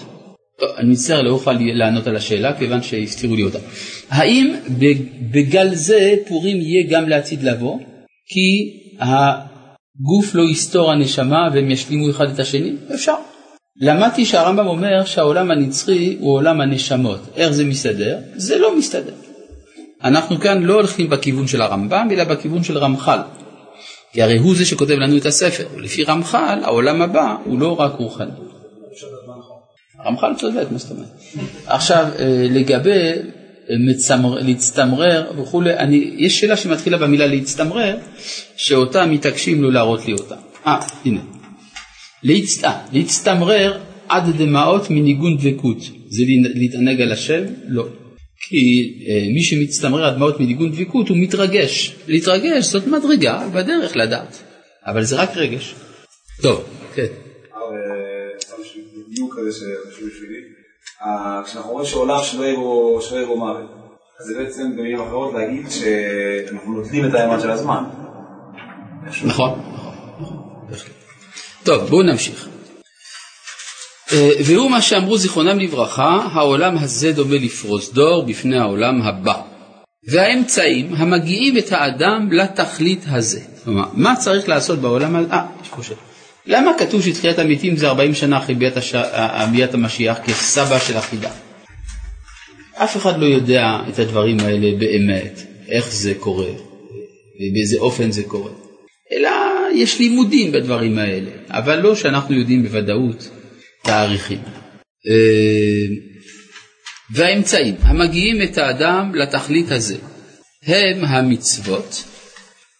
טוב, 0.59 0.69
אני 0.77 0.91
מצטער, 0.91 1.21
לא 1.21 1.29
אוכל 1.29 1.53
לענות 1.59 2.07
על 2.07 2.15
השאלה 2.15 2.59
כיוון 2.59 2.83
שהסתירו 2.83 3.35
לי 3.35 3.43
אותה. 3.43 3.59
האם 4.09 4.55
בגל 5.31 5.75
זה 5.75 6.15
פורים 6.27 6.57
יהיה 6.57 6.87
גם 6.89 7.09
לעתיד 7.09 7.43
לבוא? 7.43 7.79
כי 8.27 8.82
הגוף 8.99 10.35
לא 10.35 10.43
יסתור 10.43 10.91
הנשמה 10.91 11.49
והם 11.53 11.71
ישלימו 11.71 12.09
אחד 12.09 12.29
את 12.29 12.39
השני? 12.39 12.75
אפשר. 12.93 13.15
למדתי 13.81 14.25
שהרמב"ם 14.25 14.67
אומר 14.67 15.05
שהעולם 15.05 15.51
הנצחי 15.51 16.17
הוא 16.19 16.33
עולם 16.33 16.61
הנשמות. 16.61 17.19
איך 17.35 17.49
זה 17.51 17.65
מסתדר? 17.65 18.19
זה 18.35 18.57
לא 18.57 18.77
מסתדר. 18.77 19.13
אנחנו 20.03 20.39
כאן 20.39 20.63
לא 20.63 20.73
הולכים 20.73 21.09
בכיוון 21.09 21.47
של 21.47 21.61
הרמב"ם, 21.61 22.07
אלא 22.11 22.23
בכיוון 22.23 22.63
של 22.63 22.77
רמח"ל. 22.77 23.19
כי 24.11 24.21
הרי 24.21 24.37
הוא 24.37 24.55
זה 24.55 24.65
שכותב 24.65 24.93
לנו 24.93 25.17
את 25.17 25.25
הספר. 25.25 25.67
ולפי 25.75 26.03
רמח"ל, 26.03 26.59
העולם 26.63 27.01
הבא 27.01 27.35
הוא 27.45 27.59
לא 27.59 27.79
רק 27.79 27.93
רוחני. 27.93 28.31
רמח"ל 30.05 30.33
צודק, 30.39 30.65
מה 30.71 30.77
זאת 30.77 30.91
אומרת? 30.91 31.07
עכשיו, 31.67 32.07
לגבי 32.49 33.11
מצמר, 33.69 34.35
להצטמרר 34.41 35.31
וכולי, 35.41 35.73
אני, 35.73 36.11
יש 36.17 36.39
שאלה 36.39 36.57
שמתחילה 36.57 36.97
במילה 36.97 37.27
להצטמרר, 37.27 37.97
שאותה 38.57 39.05
מתעקשים 39.05 39.63
לא 39.63 39.71
להראות 39.71 40.05
לי 40.05 40.13
אותה. 40.13 40.35
אה, 40.67 40.79
הנה. 41.05 41.21
להצט... 42.23 42.65
להצטמרר 42.93 43.79
עד 44.09 44.23
דמעות 44.37 44.89
מניגון 44.89 45.37
דבקות, 45.37 45.77
זה 46.09 46.23
להתענג 46.55 47.01
על 47.01 47.11
השם? 47.11 47.43
לא. 47.67 47.87
כי 48.49 48.93
אה, 49.07 49.27
מי 49.33 49.43
שמצטמרר 49.43 50.05
עד 50.05 50.15
דמעות 50.15 50.39
מניגון 50.39 50.71
דבקות 50.71 51.09
הוא 51.09 51.17
מתרגש. 51.17 51.95
להתרגש 52.07 52.65
זאת 52.65 52.87
מדרגה 52.87 53.47
בדרך 53.53 53.95
לדעת, 53.95 54.43
אבל 54.85 55.03
זה 55.03 55.15
רק 55.15 55.37
רגש. 55.37 55.75
טוב, 56.41 56.63
כן. 56.95 57.05
דיוק 59.15 59.35
כזה 59.37 59.51
שחשוב 59.51 60.09
בשבילי. 60.09 60.52
כשאנחנו 61.45 61.69
אומרים 61.69 61.87
שעולם 61.87 62.19
שלא 62.23 62.43
יהיה 62.43 63.27
בו 63.27 63.35
מוות, 63.35 63.71
אז 64.19 64.25
זה 64.25 64.43
בעצם 64.43 64.71
במילים 64.77 65.01
אחרות 65.01 65.33
להגיד 65.33 65.65
שאנחנו 65.69 66.73
נוטלים 66.73 67.05
את 67.05 67.13
הימן 67.13 67.39
של 67.39 67.51
הזמן. 67.51 67.83
נכון. 69.23 69.61
טוב, 71.63 71.83
בואו 71.83 72.03
נמשיך. 72.03 72.47
והוא 74.45 74.71
מה 74.71 74.81
שאמרו 74.81 75.17
זיכרונם 75.17 75.59
לברכה, 75.59 76.27
העולם 76.33 76.77
הזה 76.77 77.11
דומה 77.11 77.35
לפרוס 77.35 77.93
דור 77.93 78.25
בפני 78.25 78.59
העולם 78.59 79.01
הבא. 79.01 79.41
והאמצעים 80.07 80.93
המגיעים 80.95 81.57
את 81.57 81.71
האדם 81.71 82.31
לתכלית 82.31 83.05
הזה. 83.07 83.39
כלומר, 83.63 83.85
מה 83.93 84.15
צריך 84.15 84.49
לעשות 84.49 84.79
בעולם 84.79 85.15
הזה? 85.15 85.31
אה, 85.31 85.45
יש 85.61 85.69
פה 85.69 85.83
שאלה. 85.83 86.12
למה 86.45 86.71
כתוב 86.79 87.01
שתחיית 87.01 87.39
המתים 87.39 87.77
זה 87.77 87.87
40 87.87 88.13
שנה 88.13 88.37
אחרי 88.37 88.55
ביאת, 88.55 88.77
הש... 88.77 88.95
ביאת 89.51 89.73
המשיח 89.73 90.17
כסבא 90.25 90.79
של 90.79 90.97
החידה? 90.97 91.31
אף 92.75 92.97
אחד 92.97 93.19
לא 93.19 93.25
יודע 93.25 93.63
את 93.89 93.99
הדברים 93.99 94.39
האלה 94.39 94.77
באמת, 94.79 95.39
איך 95.67 95.91
זה 95.91 96.13
קורה, 96.19 96.51
ובאיזה 97.35 97.77
אופן 97.79 98.11
זה 98.11 98.23
קורה. 98.23 98.51
אלא 99.11 99.29
יש 99.75 99.99
לימודים 99.99 100.51
בדברים 100.51 100.97
האלה, 100.97 101.31
אבל 101.49 101.79
לא 101.79 101.95
שאנחנו 101.95 102.35
יודעים 102.35 102.63
בוודאות 102.63 103.29
תאריכים. 103.83 104.39
והאמצעים 107.11 107.75
המגיעים 107.81 108.41
את 108.43 108.57
האדם 108.57 109.15
לתכלית 109.15 109.71
הזה 109.71 109.97
הם 110.65 111.05
המצוות 111.05 112.03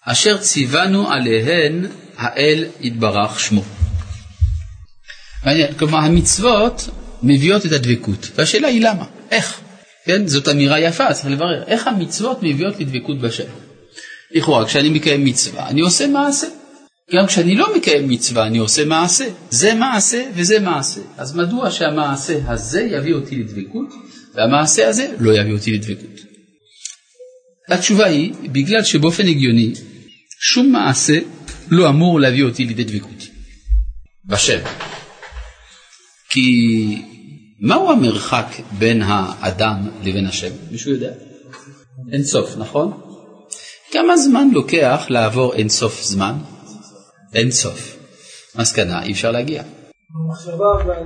אשר 0.06 0.38
ציוונו 0.38 1.12
עליהן 1.12 1.86
האל 2.18 2.66
יתברך 2.82 3.40
שמו. 3.40 3.64
כלומר 5.78 5.98
המצוות 5.98 6.90
מביאות 7.24 7.66
את 7.66 7.72
הדבקות, 7.72 8.28
והשאלה 8.36 8.68
היא 8.68 8.82
למה, 8.82 9.06
איך, 9.32 9.62
כן, 10.06 10.28
זאת 10.28 10.48
אמירה 10.48 10.80
יפה, 10.80 11.14
צריך 11.14 11.26
לברר, 11.26 11.64
איך 11.68 11.88
המצוות 11.88 12.44
מביאות 12.44 12.80
לדבקות 12.80 13.22
בשם. 13.22 13.44
לכאורה, 14.32 14.66
כשאני 14.66 14.90
מקיים 14.90 15.26
מצווה, 15.26 15.70
אני 15.70 15.82
עושה 15.82 16.08
מעשה. 16.08 16.48
גם 17.16 17.28
כשאני 17.28 17.56
לא 17.56 17.76
מקיים 17.78 18.10
מצווה, 18.10 18.48
אני 18.48 18.58
עושה 18.58 18.86
מעשה. 18.86 19.26
זה 19.50 19.74
מעשה 19.74 20.24
וזה 20.36 20.60
מעשה. 20.60 21.02
אז 21.18 21.36
מדוע 21.36 21.72
שהמעשה 21.72 22.40
הזה 22.48 22.82
יביא 22.82 23.14
אותי 23.14 23.36
לדבקות, 23.36 23.94
והמעשה 24.36 24.90
הזה 24.90 25.08
לא 25.20 25.32
יביא 25.32 25.54
אותי 25.54 25.72
לדבקות? 25.72 26.20
התשובה 27.70 28.06
היא, 28.06 28.34
בגלל 28.44 28.84
שבאופן 28.84 29.28
הגיוני, 29.28 29.74
שום 30.46 30.72
מעשה 30.72 31.20
לא 31.72 31.90
אמור 31.90 32.20
להביא 32.20 32.44
אותי 32.44 32.66
לידי 32.66 32.84
דבקות 32.84 33.28
בשם. 34.26 34.60
כי 36.30 36.42
מהו 37.60 37.92
המרחק 37.92 38.46
בין 38.80 39.02
האדם 39.02 39.90
לבין 40.04 40.26
השם? 40.26 40.52
מישהו 40.72 40.92
יודע? 40.92 41.12
אין 42.12 42.24
סוף, 42.24 42.58
נכון? 42.58 42.92
כמה 43.92 44.18
זמן 44.18 44.48
לוקח 44.54 45.06
לעבור 45.10 45.54
אין 45.54 45.70
סוף 45.70 46.04
זמן? 46.04 46.34
אין 47.34 47.52
סוף. 47.52 47.98
מסקנה, 48.56 49.04
אי 49.04 49.12
אפשר 49.12 49.32
להגיע. 49.32 49.64
המחשבה 50.16 50.66
אבל 50.84 51.04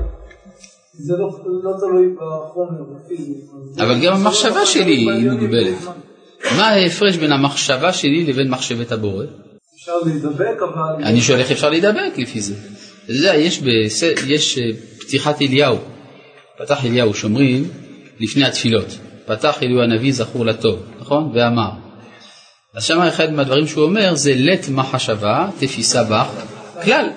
זה 0.93 1.13
לא, 1.13 1.29
לא 1.63 1.71
תלוי 1.79 2.15
בחומר, 2.15 2.83
בפיזי. 2.95 3.33
אבל 3.77 4.05
גם 4.05 4.13
המחשבה 4.13 4.65
שלי 4.65 4.95
היא 4.95 5.31
מוגבלת. 5.31 5.77
מה 6.57 6.67
ההפרש 6.67 7.15
בין 7.15 7.31
המחשבה 7.31 7.93
שלי 7.93 8.25
לבין 8.25 8.49
מחשבת 8.49 8.91
הבורא? 8.91 9.25
אפשר 9.75 9.91
להידבק 10.05 10.57
אבל... 10.59 11.03
אני 11.03 11.21
שואל 11.21 11.39
איך 11.39 11.51
אפשר 11.51 11.69
להידבק 11.69 12.17
לפי 12.17 12.41
זה. 12.41 12.55
יודע, 13.09 13.35
יש, 13.35 13.59
בס... 13.59 14.03
יש 14.27 14.59
פתיחת 14.99 15.41
אליהו, 15.41 15.77
פתח 16.57 16.85
אליהו, 16.85 17.13
שומרים 17.13 17.69
לפני 18.19 18.45
התפילות. 18.45 18.97
פתח 19.25 19.63
אליהו 19.63 19.81
הנביא 19.81 20.13
זכור 20.13 20.45
לטוב, 20.45 20.79
נכון? 20.99 21.31
ואמר. 21.33 21.69
אז 22.75 22.83
שם 22.83 22.99
אחד 22.99 23.33
מהדברים 23.33 23.67
שהוא 23.67 23.83
אומר 23.83 24.15
זה 24.15 24.33
לית 24.35 24.69
מחשבה 24.69 25.49
תפיסה 25.59 26.03
בך 26.03 26.27
כלל. 26.83 27.09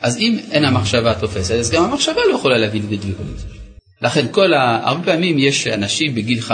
אז 0.00 0.18
אם 0.18 0.38
אין 0.50 0.64
המחשבה 0.64 1.14
תופסת, 1.14 1.54
אז 1.54 1.70
גם 1.70 1.84
המחשבה 1.84 2.20
לא 2.30 2.34
יכולה 2.34 2.58
להביא 2.58 2.80
לידי 2.80 2.96
דבקות. 2.96 3.26
לכן 4.02 4.26
כל 4.30 4.54
ה... 4.54 4.80
הרבה 4.84 5.04
פעמים 5.04 5.38
יש 5.38 5.66
אנשים 5.66 6.14
בגיל 6.14 6.38
15-16 6.38 6.50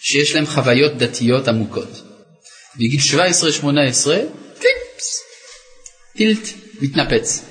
שיש 0.00 0.34
להם 0.34 0.46
חוויות 0.46 0.92
דתיות 0.96 1.48
עמוקות. 1.48 2.02
בגיל 2.76 3.00
17-18, 3.00 3.64
טיפס, 4.54 5.22
טילט, 6.16 6.48
מתנפץ. 6.80 7.44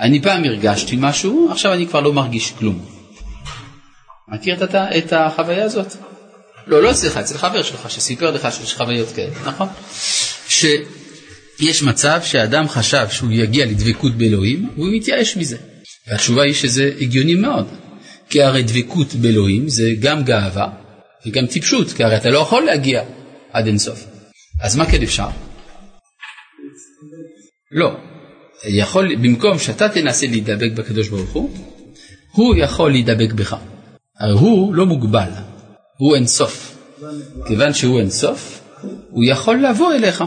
אני 0.00 0.22
פעם 0.22 0.44
הרגשתי 0.44 0.96
משהו, 0.98 1.48
עכשיו 1.50 1.72
אני 1.72 1.86
כבר 1.86 2.00
לא 2.00 2.12
מרגיש 2.12 2.52
כלום. 2.58 2.86
מכיר 4.28 4.64
את, 4.64 4.74
את 4.74 5.12
החוויה 5.12 5.64
הזאת? 5.64 5.86
לא, 6.66 6.82
לא 6.82 6.90
אצלך, 6.90 7.16
אצל 7.16 7.38
חבר 7.38 7.62
שלך 7.62 7.90
שסיפר 7.90 8.30
לך 8.30 8.48
שיש 8.52 8.74
חוויות 8.74 9.08
כאלה, 9.16 9.32
נכון? 9.46 9.68
שיש 10.48 11.82
מצב 11.82 12.20
שאדם 12.24 12.68
חשב 12.68 13.06
שהוא 13.10 13.30
יגיע 13.32 13.66
לדבקות 13.66 14.12
באלוהים 14.14 14.70
והוא 14.76 14.88
מתייאש 14.92 15.36
מזה. 15.36 15.56
והתשובה 16.08 16.42
היא 16.42 16.54
שזה 16.54 16.90
הגיוני 17.00 17.34
מאוד, 17.34 17.66
כי 18.30 18.42
הרי 18.42 18.62
דבקות 18.62 19.14
באלוהים 19.14 19.68
זה 19.68 19.90
גם 20.00 20.24
גאווה 20.24 20.85
וגם 21.26 21.46
טיפשות, 21.46 21.92
כי 21.92 22.04
הרי 22.04 22.16
אתה 22.16 22.30
לא 22.30 22.38
יכול 22.38 22.64
להגיע 22.64 23.02
עד 23.52 23.66
אינסוף. 23.66 24.06
אז 24.60 24.76
מה 24.76 24.86
כן 24.86 25.02
אפשר? 25.02 25.28
לא. 27.72 27.96
יכול, 28.64 29.16
במקום 29.16 29.58
שאתה 29.58 29.88
תנסה 29.88 30.26
להידבק 30.26 30.70
בקדוש 30.74 31.08
ברוך 31.08 31.30
הוא, 31.30 31.50
הוא 32.32 32.56
יכול 32.56 32.90
להידבק 32.90 33.32
בך. 33.32 33.56
הרי 34.20 34.32
הוא 34.32 34.74
לא 34.74 34.86
מוגבל, 34.86 35.28
הוא 35.98 36.16
אינסוף. 36.16 36.76
כיוון 37.46 37.74
שהוא 37.74 38.00
אינסוף, 38.00 38.60
הוא 39.10 39.24
יכול 39.24 39.66
לבוא 39.66 39.92
אליך 39.94 40.24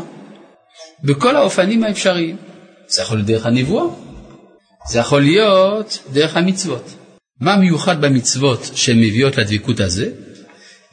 בכל 1.03 1.35
האופנים 1.35 1.83
האפשריים. 1.83 2.37
זה 2.87 3.01
יכול 3.01 3.17
להיות 3.17 3.27
דרך 3.27 3.45
הנבואה, 3.45 3.85
זה 4.89 4.99
יכול 4.99 5.21
להיות 5.21 5.99
דרך 6.13 6.37
המצוות. 6.37 6.95
מה 7.41 7.55
מיוחד 7.57 8.01
במצוות 8.01 8.71
שהן 8.75 8.97
מביאות 8.97 9.37
לדבקות 9.37 9.79
הזה? 9.79 10.11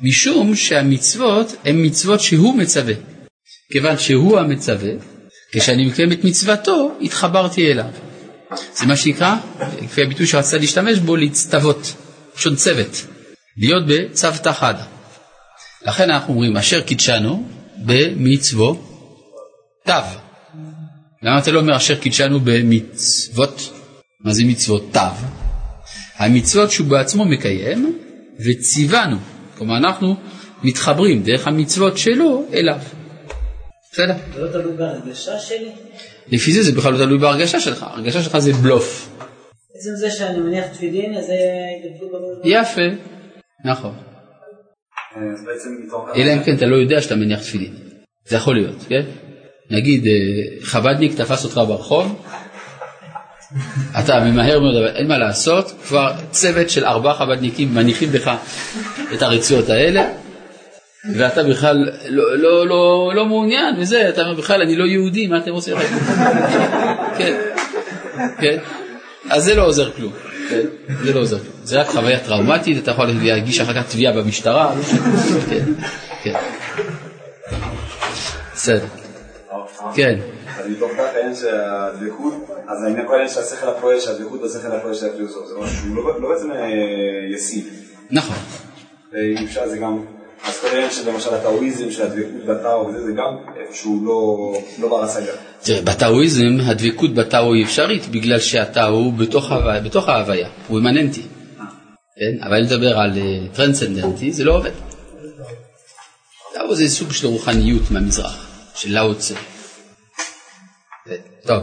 משום 0.01 0.57
שהמצוות 0.57 1.53
הן 1.65 1.87
מצוות 1.87 2.21
שהוא 2.21 2.57
מצווה. 2.57 2.95
כיוון 3.73 3.99
שהוא 3.99 4.39
המצווה, 4.39 4.91
כשאני 5.53 5.87
מקיים 5.87 6.13
את 6.13 6.25
מצוותו, 6.25 6.93
התחברתי 7.01 7.73
אליו. 7.73 7.91
זה 8.75 8.87
מה 8.87 8.97
שנקרא, 8.97 9.37
לפי 9.83 10.03
הביטוי 10.03 10.27
שרצתה 10.27 10.59
להשתמש 10.59 10.99
בו, 10.99 11.17
להצטוות. 11.17 11.95
לשון 12.37 12.57
צוות, 12.57 13.07
להיות 13.57 13.85
בצוותא 13.89 14.53
חד. 14.53 14.75
לכן 15.83 16.11
אנחנו 16.11 16.35
אומרים 16.35 16.57
אשר 16.57 16.81
קידשנו 16.81 17.49
במצוות 17.77 18.79
תו. 19.87 19.93
למה 21.23 21.39
אתה 21.39 21.51
לא 21.51 21.61
אומר 21.61 21.77
אשר 21.77 21.95
קידשנו 21.95 22.41
במצוות? 22.45 23.73
מה 24.25 24.33
זה 24.33 24.45
מצוות 24.45 24.89
תו? 24.93 25.01
המצוות 26.17 26.71
שהוא 26.71 26.87
בעצמו 26.87 27.25
מקיים 27.25 27.99
וציוונו, 28.45 29.17
כלומר 29.59 29.77
אנחנו 29.77 30.16
מתחברים 30.62 31.23
דרך 31.23 31.47
המצוות 31.47 31.99
שלו 31.99 32.45
אליו. 32.53 32.79
בסדר? 33.92 34.14
זה 34.35 34.42
לא 34.42 34.53
תלוי 34.53 34.77
בהרגשה 34.77 35.38
שלי? 35.38 35.71
לפי 36.29 36.53
זה 36.53 36.62
זה 36.62 36.73
בכלל 36.73 36.92
לא 36.92 36.99
תלוי 36.99 37.19
בהרגשה 37.19 37.61
שלך, 37.61 37.83
הרגשה 37.83 38.23
שלך 38.23 38.38
זה 38.38 38.53
בלוף. 38.53 39.16
עצם 39.75 39.97
זה 39.97 40.11
שאני 40.11 40.38
מניח 40.38 40.66
תפילין, 40.66 41.16
אז 41.16 41.27
זה 41.27 41.35
התדבקות 41.79 42.21
בקדוש 42.38 42.53
יפה, 42.53 42.81
נכון. 43.64 43.95
מתוך... 45.85 46.09
אלא 46.16 46.33
אם 46.33 46.42
כן 46.45 46.57
אתה 46.57 46.66
לא 46.66 46.77
יודע 46.77 47.03
שאתה 47.03 47.16
מניח 47.16 47.40
תפילין. 47.40 47.75
זה 48.27 48.37
יכול 48.37 48.55
להיות, 48.55 48.85
כן? 48.88 49.03
נגיד 49.71 50.07
אה, 50.07 50.12
חבדניק 50.62 51.14
תפס 51.16 51.45
אותך 51.45 51.61
ברחוב, 51.69 52.27
אתה 53.99 54.21
ממהר 54.21 54.61
מאוד, 54.61 54.77
אבל 54.77 54.89
אין 54.97 55.09
מה 55.09 55.19
לעשות, 55.19 55.73
כבר 55.87 56.13
צוות 56.31 56.71
של 56.71 56.85
ארבעה 56.85 57.15
חבדניקים 57.15 57.75
מניחים 57.75 58.09
לך 58.13 58.31
את 59.15 59.23
הרצועות 59.23 59.69
האלה, 59.69 60.05
ואתה 61.15 61.43
בכלל 61.43 61.89
לא, 62.09 62.39
לא, 62.39 62.67
לא, 62.67 63.13
לא 63.15 63.27
מעוניין 63.27 63.75
וזה, 63.79 64.09
אתה 64.09 64.23
אומר 64.23 64.35
בכלל 64.35 64.63
אני 64.63 64.77
לא 64.77 64.85
יהודי, 64.85 65.27
מה 65.27 65.39
אתם 65.39 65.51
רוצים? 65.51 65.77
כן, 67.19 67.37
כן. 68.41 68.59
אז 69.31 69.45
זה 69.45 69.55
לא 69.55 69.67
עוזר 69.67 69.91
כלום, 69.91 70.13
כן? 70.51 70.61
זה 71.03 71.15
לא 71.15 71.21
עוזר 71.21 71.39
כלום. 71.39 71.53
זה 71.65 71.81
רק 71.81 71.87
חוויה 71.87 72.21
טראומטית, 72.21 72.83
אתה 72.83 72.91
יכול 72.91 73.07
להגיש 73.23 73.61
אחר 73.61 73.75
כך 73.75 73.91
תביעה 73.91 74.13
במשטרה, 74.13 74.75
כן, 75.51 75.65
כן. 76.23 76.35
בסדר. 78.55 78.87
כן. 79.95 80.19
אז 80.66 80.72
מתוך 80.72 80.90
כך 80.98 81.14
העניין 81.14 81.35
שהדבקות, 81.35 82.35
אז 82.68 82.83
העניין 82.85 83.07
כל 83.07 83.12
העניין 83.12 83.31
של 83.31 83.40
השכל 83.40 83.68
הפועל, 83.68 84.00
שהדבקות 84.00 84.40
בשכל 84.42 84.72
הפועל 84.72 84.94
של 84.94 85.07
הפילוסוף, 85.07 85.46
זה 85.46 85.55
משהו 85.59 85.76
שהוא 85.76 85.96
לא- 85.96 86.20
לא 86.20 86.29
בעצם 86.29 86.52
אה, 86.52 86.57
ישים. 87.35 87.64
נכון. 88.11 88.37
ואם 89.12 89.44
אפשר 89.44 89.68
זה 89.68 89.79
גם, 89.79 90.05
אז 90.44 90.59
כל 90.61 90.66
העניין 90.66 90.90
של 90.90 91.11
למשל 91.11 91.35
הטאואיזם, 91.35 91.90
של 91.90 92.02
הדבקות 92.02 92.44
בטאו, 92.46 92.92
זה 92.92 93.12
גם 93.12 93.37
איפשהו 93.61 94.02
לא, 94.05 94.52
לא 94.83 94.88
בר 94.88 95.05
השגה. 95.05 95.33
תראה, 95.62 95.83
בטאואיזם 95.83 96.59
הדבקות 96.66 97.14
בטאו 97.14 97.55
היא 97.55 97.64
אפשרית 97.64 98.07
בגלל 98.07 98.38
שהטאו 98.40 98.88
הוא 98.88 99.12
בתוך, 99.12 100.09
ההוויה, 100.09 100.48
הוא 100.68 100.79
אימננטי. 100.79 101.22
כן? 102.16 102.42
אבל 102.46 102.57
אם 102.57 102.64
נדבר 102.64 102.98
על 102.98 103.18
אה, 103.18 103.55
טרנסצנדנטי 103.55 104.33
זה 104.33 104.44
לא 104.44 104.57
עובד. 104.57 104.70
טאו 106.55 106.74
זה 106.74 106.88
סוג 106.88 107.12
של 107.12 107.26
רוחניות 107.26 107.90
מהמזרח, 107.90 108.46
של 108.74 108.94
לאו 108.94 109.14
צה. 109.14 109.35
אה, 109.35 109.56
טוב, 111.47 111.62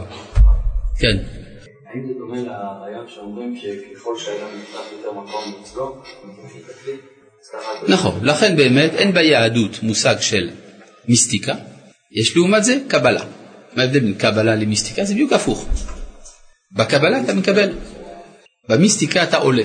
כן. 0.98 1.16
האם 1.86 2.06
זה 2.06 2.12
דומה 2.18 2.36
לרעיון 2.36 3.06
שאומרים 3.14 3.56
שככל 3.56 4.18
שאדם 4.18 4.48
נפתח 4.58 4.80
יותר 4.92 5.12
מקום 5.12 5.54
אצלו. 5.62 6.02
נכון, 7.88 8.24
לכן 8.24 8.56
באמת 8.56 8.92
אין 8.94 9.12
ביהדות 9.12 9.82
מושג 9.82 10.16
של 10.20 10.50
מיסטיקה, 11.08 11.54
יש 12.12 12.36
לעומת 12.36 12.64
זה 12.64 12.78
קבלה. 12.88 13.24
מה 13.76 13.82
ההבדל 13.82 14.00
בין 14.00 14.14
קבלה 14.14 14.54
למיסטיקה? 14.54 15.04
זה 15.04 15.14
בדיוק 15.14 15.32
הפוך. 15.32 15.68
בקבלה 16.72 17.20
אתה 17.20 17.34
מקבל, 17.34 17.72
במיסטיקה 18.68 19.22
אתה 19.22 19.36
עולה. 19.36 19.64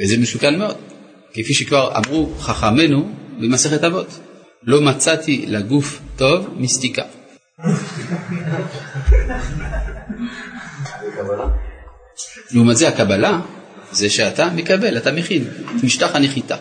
וזה 0.00 0.16
מסוכן 0.18 0.58
מאוד, 0.58 0.76
כפי 1.32 1.54
שכבר 1.54 1.96
אמרו 1.96 2.34
חכמינו 2.38 3.10
במסכת 3.40 3.84
אבות, 3.84 4.08
לא 4.62 4.80
מצאתי 4.80 5.44
לגוף 5.48 6.00
טוב 6.16 6.48
מיסטיקה. 6.56 7.02
לעומת 12.54 12.76
זה 12.76 12.88
הקבלה 12.88 13.40
זה 13.90 14.10
שאתה 14.10 14.46
מקבל, 14.56 14.96
אתה 14.96 15.12
מכין 15.12 15.42
את 15.42 15.84
משטח 15.84 16.16
הנחיתה. 16.16 16.56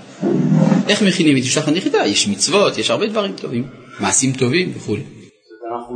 איך 0.89 1.01
מכינים 1.01 1.37
את 1.37 1.41
משטח 1.41 1.67
הנחיתה? 1.67 1.97
יש 2.05 2.27
מצוות, 2.27 2.77
יש 2.77 2.89
הרבה 2.89 3.07
דברים 3.07 3.35
טובים, 3.35 3.67
מעשים 3.99 4.31
טובים 4.39 4.71
וכו'. 4.75 4.95
אנחנו 5.71 5.95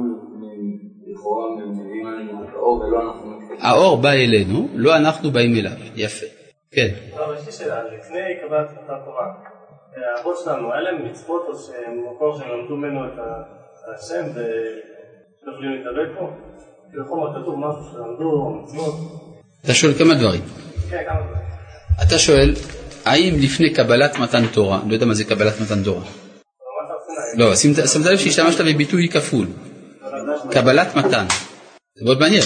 לכאורה 1.07 1.45
מביאים 1.55 2.07
עלינו 2.07 2.43
את 2.43 2.49
האור 2.53 2.81
ולא 2.81 3.01
אנחנו... 3.01 3.39
האור 3.59 3.97
בא 4.01 4.09
אלינו, 4.09 4.69
לא 4.75 4.97
אנחנו 4.97 5.31
באים 5.31 5.55
אליו. 5.55 5.71
יפה. 5.95 6.25
כן. 6.71 6.87
יש 7.39 7.45
לי 7.45 7.51
שאלה, 7.51 7.83
לפני 7.83 8.19
קבלת 8.41 8.69
אותה 8.69 8.93
תורה, 9.05 9.27
האבות 10.17 10.37
שלנו, 10.43 10.73
היה 10.73 10.81
להם 10.81 11.05
מצוות 11.05 11.45
או 11.47 11.53
שהם 11.59 12.01
מקור 12.15 12.37
שהם 12.37 12.49
למדו 12.49 12.75
ממנו 12.75 13.05
את 13.05 13.19
השם 13.95 14.25
כתוב 17.41 17.55
משהו 17.59 17.83
שלמדו? 17.91 18.65
אתה 19.65 19.73
שואל 19.73 19.93
כמה 19.93 20.13
דברים. 20.13 20.41
כן, 20.89 21.03
כמה 21.07 21.21
דברים. 21.21 21.47
אתה 22.07 22.19
שואל, 22.19 22.53
האם 23.05 23.35
לפני 23.39 23.73
קבלת 23.73 24.19
מתן 24.19 24.47
תורה, 24.47 24.79
אני 24.81 24.89
לא 24.89 24.93
יודע 24.93 25.05
מה 25.05 25.13
זה 25.13 25.23
קבלת 25.23 25.61
מתן 25.61 25.83
תורה. 25.83 26.03
לא, 27.37 27.55
שמת 27.55 28.05
לב 28.05 28.17
שהשתמשת 28.17 28.61
בביטוי 28.61 29.09
כפול. 29.09 29.47
קבלת 30.51 30.95
מתן. 30.95 31.25
זה 31.95 32.05
מאוד 32.05 32.19
מעניין. 32.19 32.43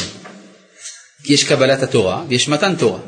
כי 1.24 1.34
יש 1.34 1.50
קבלת 1.50 1.84
התורה 1.84 2.24
ויש 2.28 2.50
מתן 2.50 2.76
תורה. 2.76 3.00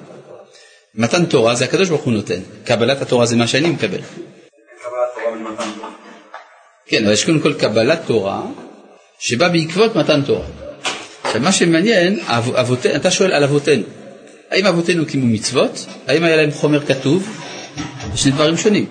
מתן 0.96 1.26
תורה 1.26 1.56
זה 1.56 1.66
הקדוש 1.66 1.90
ברוך 1.90 2.04
הוא 2.04 2.14
נותן. 2.14 2.40
קבלת 2.66 3.02
התורה 3.02 3.26
זה 3.26 3.36
מה 3.36 3.48
שאני 3.48 3.70
מקבל. 3.70 4.02
קבלת 4.02 5.10
תורה 5.16 5.32
במתן 5.32 5.64
תורה. 5.76 5.90
כן, 6.86 7.04
אבל 7.04 7.14
יש 7.14 7.26
קודם 7.26 7.40
כל 7.40 7.54
קבלת 7.54 8.00
תורה 8.08 8.42
שבא 9.24 9.48
בעקבות 9.48 9.96
מתן 9.96 10.22
תורה. 10.22 10.46
עכשיו 11.24 11.42
מה 11.42 11.52
שמעניין, 11.52 12.20
אב- 12.24 12.56
אבותינו, 12.56 12.96
אתה 12.96 13.12
שואל 13.12 13.32
על 13.32 13.44
אבותינו. 13.44 13.84
האם 14.52 14.66
אבותינו 14.66 15.06
קיימו 15.06 15.28
מצוות? 15.28 15.86
האם 16.08 16.24
היה 16.24 16.36
להם 16.36 16.52
חומר 16.52 16.86
כתוב? 16.86 17.30
זה 18.12 18.18
שני 18.18 18.32
דברים 18.32 18.58
שונים. 18.58 18.86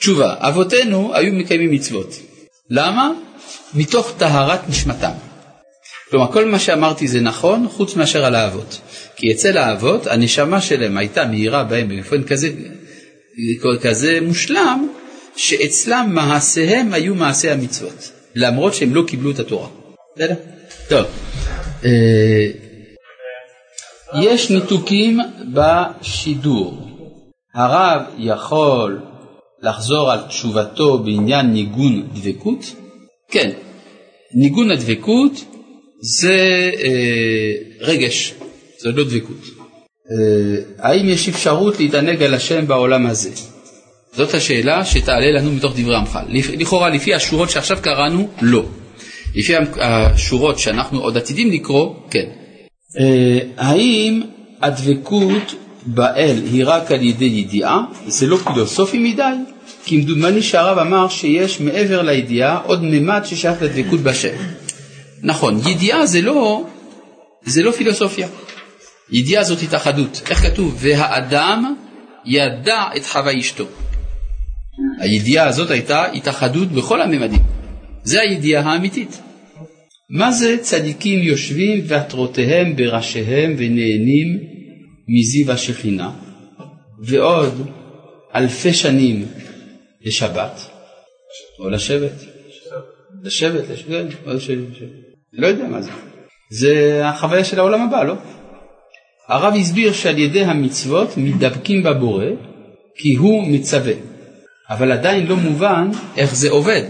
תשובה, 0.00 0.34
אבותינו 0.38 1.14
היו 1.14 1.32
מקיימים 1.32 1.70
מצוות. 1.70 2.14
למה? 2.70 3.10
מתוך 3.74 4.14
טהרת 4.18 4.68
נשמתם. 4.68 5.10
כלומר, 6.10 6.32
כל 6.32 6.44
מה 6.44 6.58
שאמרתי 6.58 7.08
זה 7.08 7.20
נכון, 7.20 7.66
חוץ 7.70 7.96
מאשר 7.96 8.24
על 8.24 8.34
האבות. 8.34 8.80
כי 9.16 9.32
אצל 9.32 9.58
האבות, 9.58 10.06
הנשמה 10.06 10.60
שלהם 10.60 10.96
הייתה 10.96 11.24
מאירה 11.24 11.64
בהם 11.64 11.88
באופן 11.88 12.22
כזה, 12.22 12.48
כזה 13.82 14.18
מושלם, 14.22 14.88
שאצלם 15.36 16.06
מעשיהם 16.12 16.92
היו 16.92 17.14
מעשי 17.14 17.50
המצוות, 17.50 18.10
למרות 18.36 18.74
שהם 18.74 18.94
לא 18.94 19.02
קיבלו 19.06 19.30
את 19.30 19.38
התורה. 19.38 19.68
בסדר? 20.16 20.34
טוב. 20.88 21.06
אה, 21.84 22.46
יש 24.22 24.50
ניתוקים 24.50 25.18
בשידור. 25.54 26.82
הרב 27.54 28.02
יכול 28.18 29.00
לחזור 29.62 30.12
על 30.12 30.18
תשובתו 30.28 30.98
בעניין 30.98 31.46
ניגון 31.46 32.08
דבקות? 32.14 32.72
כן, 33.30 33.50
ניגון 34.34 34.70
הדבקות 34.70 35.32
זה 36.00 36.70
אה, 36.82 37.52
רגש, 37.80 38.34
זה 38.78 38.90
לא 38.90 39.04
דבקות. 39.04 39.40
אה, 40.10 40.62
האם 40.78 41.08
יש 41.08 41.28
אפשרות 41.28 41.80
להתענג 41.80 42.22
על 42.22 42.34
השם 42.34 42.66
בעולם 42.66 43.06
הזה? 43.06 43.30
זאת 44.16 44.34
השאלה 44.34 44.84
שתעלה 44.84 45.30
לנו 45.30 45.52
מתוך 45.52 45.72
דברי 45.76 45.96
המח"ל. 45.96 46.24
לכאורה, 46.58 46.88
לפי 46.88 47.14
השורות 47.14 47.50
שעכשיו 47.50 47.78
קראנו, 47.82 48.28
לא. 48.40 48.64
לפי 49.34 49.52
השורות 49.80 50.58
שאנחנו 50.58 51.00
עוד 51.00 51.16
עתידים 51.16 51.50
לקרוא, 51.52 51.94
כן. 52.10 52.26
אה, 53.00 53.38
האם 53.56 54.22
הדבקות 54.62 55.54
באל 55.86 56.36
היא 56.52 56.62
רק 56.66 56.92
על 56.92 57.02
ידי 57.02 57.24
ידיעה? 57.24 57.80
זה 58.06 58.26
לא 58.26 58.36
פילוסופי 58.36 58.98
מדי? 58.98 59.22
כי 59.84 60.00
כמדומני 60.00 60.42
שהרב 60.42 60.78
אמר 60.78 61.08
שיש 61.08 61.60
מעבר 61.60 62.02
לידיעה 62.02 62.60
עוד 62.64 62.84
ממד 62.84 63.22
ששייך 63.24 63.62
לדבקות 63.62 64.00
בשם. 64.00 64.36
נכון, 65.22 65.60
ידיעה 65.66 66.06
זה 66.06 66.22
לא, 66.22 66.64
זה 67.44 67.62
לא 67.62 67.70
פילוסופיה. 67.70 68.28
ידיעה 69.10 69.44
זאת 69.44 69.62
התאחדות. 69.62 70.22
איך 70.30 70.38
כתוב? 70.38 70.76
והאדם 70.78 71.74
ידע 72.24 72.82
את 72.96 73.06
חווה 73.06 73.38
אשתו. 73.38 73.64
הידיעה 74.98 75.46
הזאת 75.46 75.70
הייתה 75.70 76.04
התאחדות 76.04 76.68
בכל 76.68 77.02
הממדים. 77.02 77.40
זה 78.02 78.20
הידיעה 78.20 78.62
האמיתית. 78.62 79.20
מה 80.10 80.32
זה 80.32 80.56
צדיקים 80.60 81.22
יושבים 81.22 81.84
ועטרותיהם 81.86 82.76
בראשיהם 82.76 83.54
ונהנים 83.58 84.38
מזיו 85.08 85.52
השכינה, 85.52 86.10
ועוד 87.02 87.66
אלפי 88.34 88.72
שנים 88.72 89.26
לשבת, 90.02 90.60
או 91.58 91.70
לשבת, 91.70 92.24
לשבת, 93.22 93.70
לשבת, 93.70 94.06
או 94.26 94.32
לשבת, 94.32 94.66
לא 95.32 95.46
יודע 95.46 95.68
מה 95.68 95.82
זה. 95.82 95.90
זה 96.50 97.00
החוויה 97.04 97.44
של 97.44 97.58
העולם 97.58 97.80
הבא, 97.80 98.04
לא? 98.04 98.14
הרב 99.28 99.54
הסביר 99.54 99.92
שעל 99.92 100.18
ידי 100.18 100.44
המצוות 100.44 101.16
מתדבקים 101.16 101.82
בבורא 101.82 102.24
כי 102.96 103.14
הוא 103.14 103.48
מצווה, 103.48 103.92
אבל 104.70 104.92
עדיין 104.92 105.26
לא 105.26 105.36
מובן 105.36 105.90
איך 106.16 106.34
זה 106.34 106.50
עובד. 106.50 106.82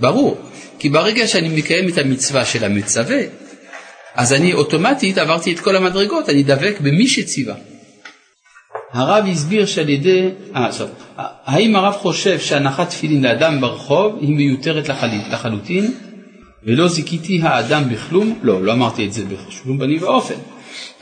ברור, 0.00 0.38
כי 0.78 0.88
ברגע 0.88 1.26
שאני 1.26 1.48
מקיים 1.48 1.88
את 1.88 1.98
המצווה 1.98 2.44
של 2.44 2.64
המצווה, 2.64 3.20
אז 4.14 4.32
אני 4.32 4.52
אוטומטית 4.52 5.18
עברתי 5.18 5.52
את 5.52 5.60
כל 5.60 5.76
המדרגות, 5.76 6.28
אני 6.28 6.42
דבק 6.42 6.76
במי 6.80 7.08
שציווה. 7.08 7.54
הרב 8.92 9.26
הסביר 9.26 9.66
שעל 9.66 9.88
ידי, 9.88 10.28
אה, 10.56 10.66
עכשיו, 10.66 10.88
האם 11.44 11.76
הרב 11.76 11.92
חושב 11.92 12.38
שהנחת 12.38 12.90
תפילין 12.90 13.22
לאדם 13.22 13.60
ברחוב 13.60 14.18
היא 14.20 14.36
מיותרת 14.36 14.88
לחלוטין 15.32 15.94
ולא 16.64 16.88
זיכיתי 16.88 17.40
האדם 17.42 17.88
בכלום? 17.88 18.38
לא, 18.42 18.64
לא 18.64 18.72
אמרתי 18.72 19.06
את 19.06 19.12
זה 19.12 19.22
בשום 19.24 19.78
פנים 19.78 20.02
ואופן. 20.02 20.34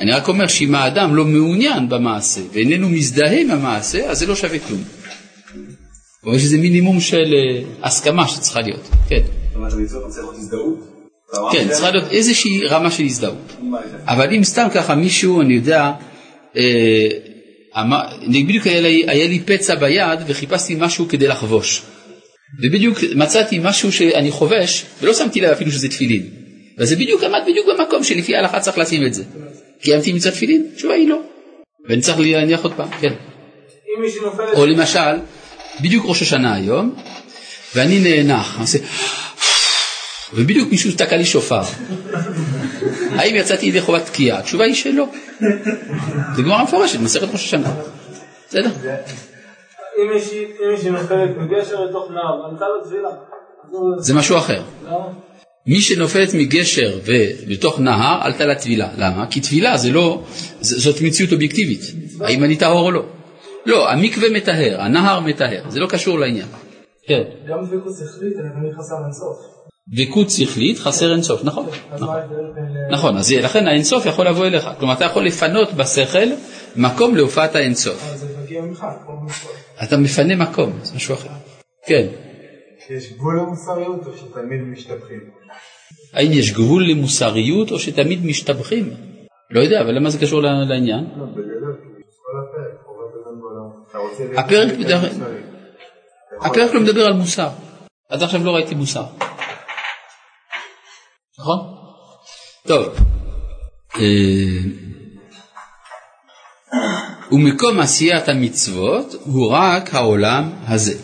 אני 0.01 0.13
רק 0.13 0.29
אומר 0.29 0.47
שאם 0.47 0.75
האדם 0.75 1.15
לא 1.17 1.25
מעוניין 1.25 1.89
במעשה 1.89 2.41
ואיננו 2.53 2.89
מזדהה 2.89 3.41
עם 3.41 3.51
המעשה, 3.51 4.11
אז 4.11 4.19
זה 4.19 4.27
לא 4.27 4.37
שווה 4.37 4.59
כלום. 4.59 4.83
אבל 6.25 6.35
יש 6.35 6.43
איזה 6.43 6.59
מינימום 6.59 7.01
של 7.01 7.35
אה, 7.35 7.63
הסכמה 7.83 8.29
שצריכה 8.29 8.61
להיות, 8.61 8.89
כן. 9.09 9.23
כן, 11.53 11.69
צריכה 11.69 11.91
להיות 11.91 12.11
איזושהי 12.11 12.67
רמה 12.67 12.91
של 12.91 13.05
הזדהות. 13.05 13.57
אבל 14.05 14.35
אם 14.35 14.45
סתם 14.45 14.67
ככה 14.75 14.95
מישהו, 14.95 15.41
אני 15.41 15.55
יודע, 15.55 15.93
אה, 16.57 17.09
בדיוק 18.47 18.67
היה 18.67 18.81
לי, 18.81 19.05
היה 19.07 19.29
לי 19.29 19.41
פצע 19.41 19.75
ביד 19.75 20.21
וחיפשתי 20.27 20.77
משהו 20.79 21.09
כדי 21.09 21.29
לחבוש. 21.29 21.83
ובדיוק 22.63 22.99
מצאתי 23.17 23.59
משהו 23.63 23.93
שאני 23.93 24.31
חובש 24.31 24.85
ולא 25.03 25.15
שמתי 25.15 25.41
לב 25.41 25.51
אפילו 25.51 25.71
שזה 25.71 25.89
תפילין. 25.89 26.23
וזה 26.79 26.97
בדיוק 26.97 27.23
עמד 27.23 27.41
בדיוק 27.47 27.67
במקום 27.67 28.05
שלפי 28.05 28.37
ההלכה 28.37 28.61
צריך 28.61 28.79
לשים 28.79 29.07
את 29.07 29.15
זה. 29.15 29.25
קיימתי 29.83 30.13
מצוות 30.13 30.35
תפילין? 30.35 30.67
התשובה 30.75 30.95
היא 30.95 31.09
לא. 31.09 31.21
ואני 31.89 32.01
צריך 32.01 32.19
להניח 32.21 32.63
עוד 32.63 32.73
פעם, 32.77 32.89
כן. 33.01 33.13
או 34.55 34.67
למשל, 34.67 35.19
בדיוק 35.81 36.05
ראש 36.09 36.23
השנה 36.23 36.55
היום, 36.55 36.95
ואני 37.75 37.99
נאנח, 37.99 38.55
אני 38.55 38.63
עושה... 38.63 38.79
ובדיוק 40.35 40.71
מישהו 40.71 40.93
תקע 40.93 41.17
לי 41.17 41.25
שופר. 41.25 41.63
האם 43.17 43.37
יצאתי 43.37 43.67
ידי 43.67 43.81
חובת 43.81 44.07
תקיעה? 44.07 44.39
התשובה 44.39 44.65
היא 44.65 44.75
שלא. 44.75 45.07
זה 46.37 46.43
גמרא 46.43 46.63
מפורשת, 46.63 47.01
מסכת 47.01 47.29
ראש 47.33 47.45
השנה. 47.45 47.75
בסדר? 48.49 48.71
אם 49.99 50.11
מישהי 50.73 50.91
נופלת 50.91 51.31
מגשר 51.37 51.85
לתוך 51.85 52.11
נהר, 52.11 52.51
ענתה 52.51 52.65
לו 52.65 52.85
תפילה. 52.85 53.09
זה 53.99 54.15
משהו 54.15 54.37
אחר. 54.37 54.63
מי 55.67 55.81
שנופלת 55.81 56.35
מגשר 56.35 56.99
ובתוך 57.05 57.81
נהר, 57.81 58.19
עלתה 58.23 58.47
לה 58.47 58.55
טבילה. 58.55 58.89
למה? 58.99 59.27
כי 59.27 59.41
טבילה 59.41 59.77
זה 59.77 59.91
לא, 59.91 60.25
זאת 60.61 61.01
מציאות 61.01 61.33
אובייקטיבית. 61.33 61.81
האם 62.21 62.45
אני 62.45 62.57
טהור 62.57 62.87
או 62.87 62.91
לא? 62.91 63.03
לא, 63.67 63.91
המקווה 63.91 64.31
מטהר, 64.31 64.81
הנהר 64.81 65.21
מטהר, 65.21 65.71
זה 65.71 65.81
לא 65.81 65.87
קשור 65.87 66.19
לעניין. 66.19 66.49
כן. 67.07 67.23
גם 67.49 67.59
דבקות 67.67 67.93
שכלית, 67.93 68.37
אני 68.37 68.75
חסר 68.75 68.95
אינסוף. 69.05 69.37
דבקות 69.89 70.31
שכלית 70.31 70.79
חסר 70.79 71.13
אינסוף, 71.13 71.45
נכון. 71.45 71.67
נכון, 72.91 73.17
אז 73.17 73.33
לכן 73.33 73.67
האינסוף 73.67 74.07
יכול 74.07 74.27
לבוא 74.27 74.47
אליך. 74.47 74.69
כלומר, 74.79 74.95
אתה 74.95 75.05
יכול 75.05 75.27
לפנות 75.27 75.73
בשכל 75.73 76.29
מקום 76.77 77.17
להופעת 77.17 77.55
האינסוף. 77.55 78.15
אתה 79.83 79.97
מפנה 79.97 80.37
מקום, 80.37 80.73
זה 80.83 80.97
משהו 80.97 81.15
אחר. 81.15 81.29
כן. 81.87 82.07
יש 82.91 83.13
גבול 83.13 83.39
למוסריות 83.39 84.07
או 84.07 84.17
שתמיד 84.17 84.61
משתבחים? 84.63 85.21
האם 86.13 86.33
יש 86.33 86.53
גבול 86.53 86.91
למוסריות 86.91 87.71
או 87.71 87.79
שתמיד 87.79 88.25
משתבחים? 88.27 88.95
לא 89.51 89.61
יודע, 89.61 89.81
אבל 89.81 89.95
למה 89.95 90.11
זה 90.11 90.19
קשור 90.19 90.43
לעניין? 90.43 91.05
הפרק, 94.37 94.73
הפרק 96.43 96.75
לא 96.75 96.81
מדבר 96.81 97.07
על 97.07 97.13
מוסר. 97.13 97.49
עד 98.09 98.23
עכשיו 98.23 98.45
לא 98.45 98.51
ראיתי 98.51 98.75
מוסר. 98.75 99.05
נכון? 101.39 101.59
טוב. 102.67 102.95
אה, 103.97 104.03
ומקום 107.33 107.81
עשיית 107.81 108.29
המצוות 108.29 109.15
הוא 109.25 109.53
רק 109.53 109.95
העולם 109.95 110.53
הזה. 110.67 110.95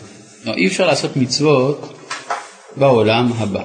לא, 0.45 0.53
אי 0.53 0.67
אפשר 0.67 0.87
לעשות 0.87 1.17
מצוות 1.17 1.93
בעולם 2.75 3.31
הבא. 3.37 3.63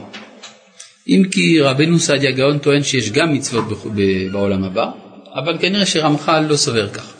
אם 1.09 1.22
כי 1.31 1.61
רבנו 1.61 1.99
סעדיה 1.99 2.33
גאון 2.33 2.59
טוען 2.59 2.83
שיש 2.83 3.11
גם 3.11 3.33
מצוות 3.33 3.64
בעולם 4.33 4.64
הבא, 4.64 4.91
אבל 5.35 5.59
כנראה 5.59 5.87
שרמח"ל 5.87 6.41
לא 6.41 6.57
סובר 6.57 6.89
כך. 6.89 7.14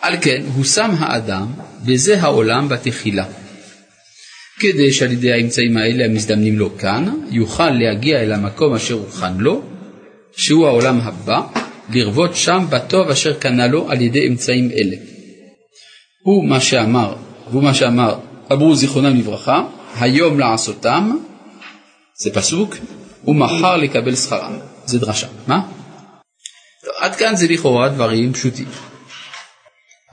על 0.00 0.14
כן, 0.20 0.42
הוא 0.54 0.64
שם 0.64 0.90
האדם 0.98 1.46
בזה 1.86 2.20
העולם 2.20 2.68
בתחילה. 2.68 3.24
כדי 4.60 4.92
שעל 4.92 5.12
ידי 5.12 5.32
האמצעים 5.32 5.76
האלה 5.76 6.04
המזדמנים 6.04 6.58
לו 6.58 6.78
כאן, 6.78 7.14
יוכל 7.30 7.70
להגיע 7.70 8.20
אל 8.20 8.32
המקום 8.32 8.74
אשר 8.74 8.94
הוכן 8.94 9.36
לו, 9.38 9.62
שהוא 10.36 10.66
העולם 10.66 11.00
הבא, 11.00 11.40
לרבות 11.90 12.36
שם 12.36 12.66
בטוב 12.70 13.08
אשר 13.08 13.34
קנה 13.34 13.66
לו 13.66 13.90
על 13.90 14.00
ידי 14.00 14.28
אמצעים 14.28 14.70
אלה. 14.70 14.96
הוא 16.22 16.48
מה 16.48 16.60
שאמר, 16.60 17.16
והוא 17.50 17.62
מה 17.62 17.74
שאמר, 17.74 18.18
אמרו 18.52 18.76
זיכרונם 18.76 19.18
לברכה, 19.18 19.64
היום 20.00 20.38
לעשותם, 20.38 21.16
זה 22.22 22.34
פסוק, 22.34 22.76
ומחר 23.26 23.76
לקבל 23.76 24.16
שכרם, 24.16 24.58
זה 24.84 24.98
דרשה. 24.98 25.26
מה? 25.46 25.60
עד 26.98 27.16
כאן 27.16 27.36
זה 27.36 27.46
לכאורה 27.48 27.88
דברים 27.88 28.32
פשוטים. 28.32 28.66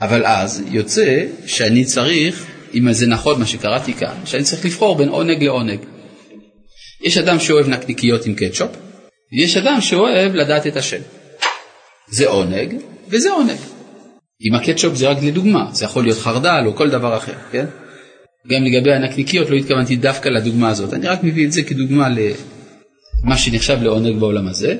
אבל 0.00 0.26
אז 0.26 0.62
יוצא 0.70 1.24
שאני 1.46 1.84
צריך 1.84 2.46
אם 2.74 2.92
זה 2.92 3.06
נכון 3.06 3.40
מה 3.40 3.46
שקראתי 3.46 3.92
כאן, 3.94 4.14
שאני 4.24 4.42
צריך 4.42 4.64
לבחור 4.64 4.96
בין 4.96 5.08
עונג 5.08 5.42
לעונג. 5.42 5.78
יש 7.02 7.18
אדם 7.18 7.40
שאוהב 7.40 7.68
נקניקיות 7.68 8.26
עם 8.26 8.34
קטשופ, 8.34 8.70
ויש 9.32 9.56
אדם 9.56 9.80
שאוהב 9.80 10.34
לדעת 10.34 10.66
את 10.66 10.76
השם. 10.76 11.00
זה 12.08 12.28
עונג 12.28 12.74
וזה 13.08 13.30
עונג. 13.30 13.58
עם 14.40 14.54
הקטשופ 14.54 14.94
זה 14.94 15.08
רק 15.08 15.18
לדוגמה, 15.22 15.68
זה 15.72 15.84
יכול 15.84 16.04
להיות 16.04 16.18
חרדל 16.18 16.62
או 16.66 16.76
כל 16.76 16.90
דבר 16.90 17.16
אחר, 17.16 17.32
כן? 17.52 17.66
גם 18.52 18.64
לגבי 18.64 18.92
הנקניקיות 18.92 19.50
לא 19.50 19.56
התכוונתי 19.56 19.96
דווקא 19.96 20.28
לדוגמה 20.28 20.68
הזאת, 20.68 20.94
אני 20.94 21.06
רק 21.06 21.24
מביא 21.24 21.46
את 21.46 21.52
זה 21.52 21.62
כדוגמה 21.62 22.08
למה 22.08 23.38
שנחשב 23.38 23.82
לעונג 23.82 24.20
בעולם 24.20 24.48
הזה. 24.48 24.76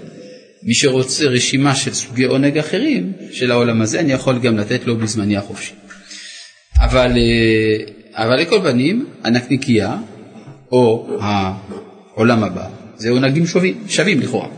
מי 0.64 0.74
שרוצה 0.74 1.24
רשימה 1.24 1.74
של 1.74 1.94
סוגי 1.94 2.24
עונג 2.24 2.58
אחרים 2.58 3.12
של 3.32 3.50
העולם 3.50 3.82
הזה, 3.82 4.00
אני 4.00 4.12
יכול 4.12 4.38
גם 4.38 4.56
לתת 4.56 4.86
לו 4.86 4.96
בזמני 4.96 5.36
החופשי. 5.36 5.72
אבל, 6.78 7.10
אה, 7.16 8.24
אבל 8.24 8.36
לכל 8.40 8.60
פנים, 8.62 9.06
הנקניקייה, 9.24 9.96
או 10.72 11.18
העולם 11.20 12.44
הבא, 12.44 12.68
זה 12.96 13.10
עונגים 13.10 13.46
שווים, 13.46 13.84
שווים 13.88 14.20
לכאורה. 14.20 14.48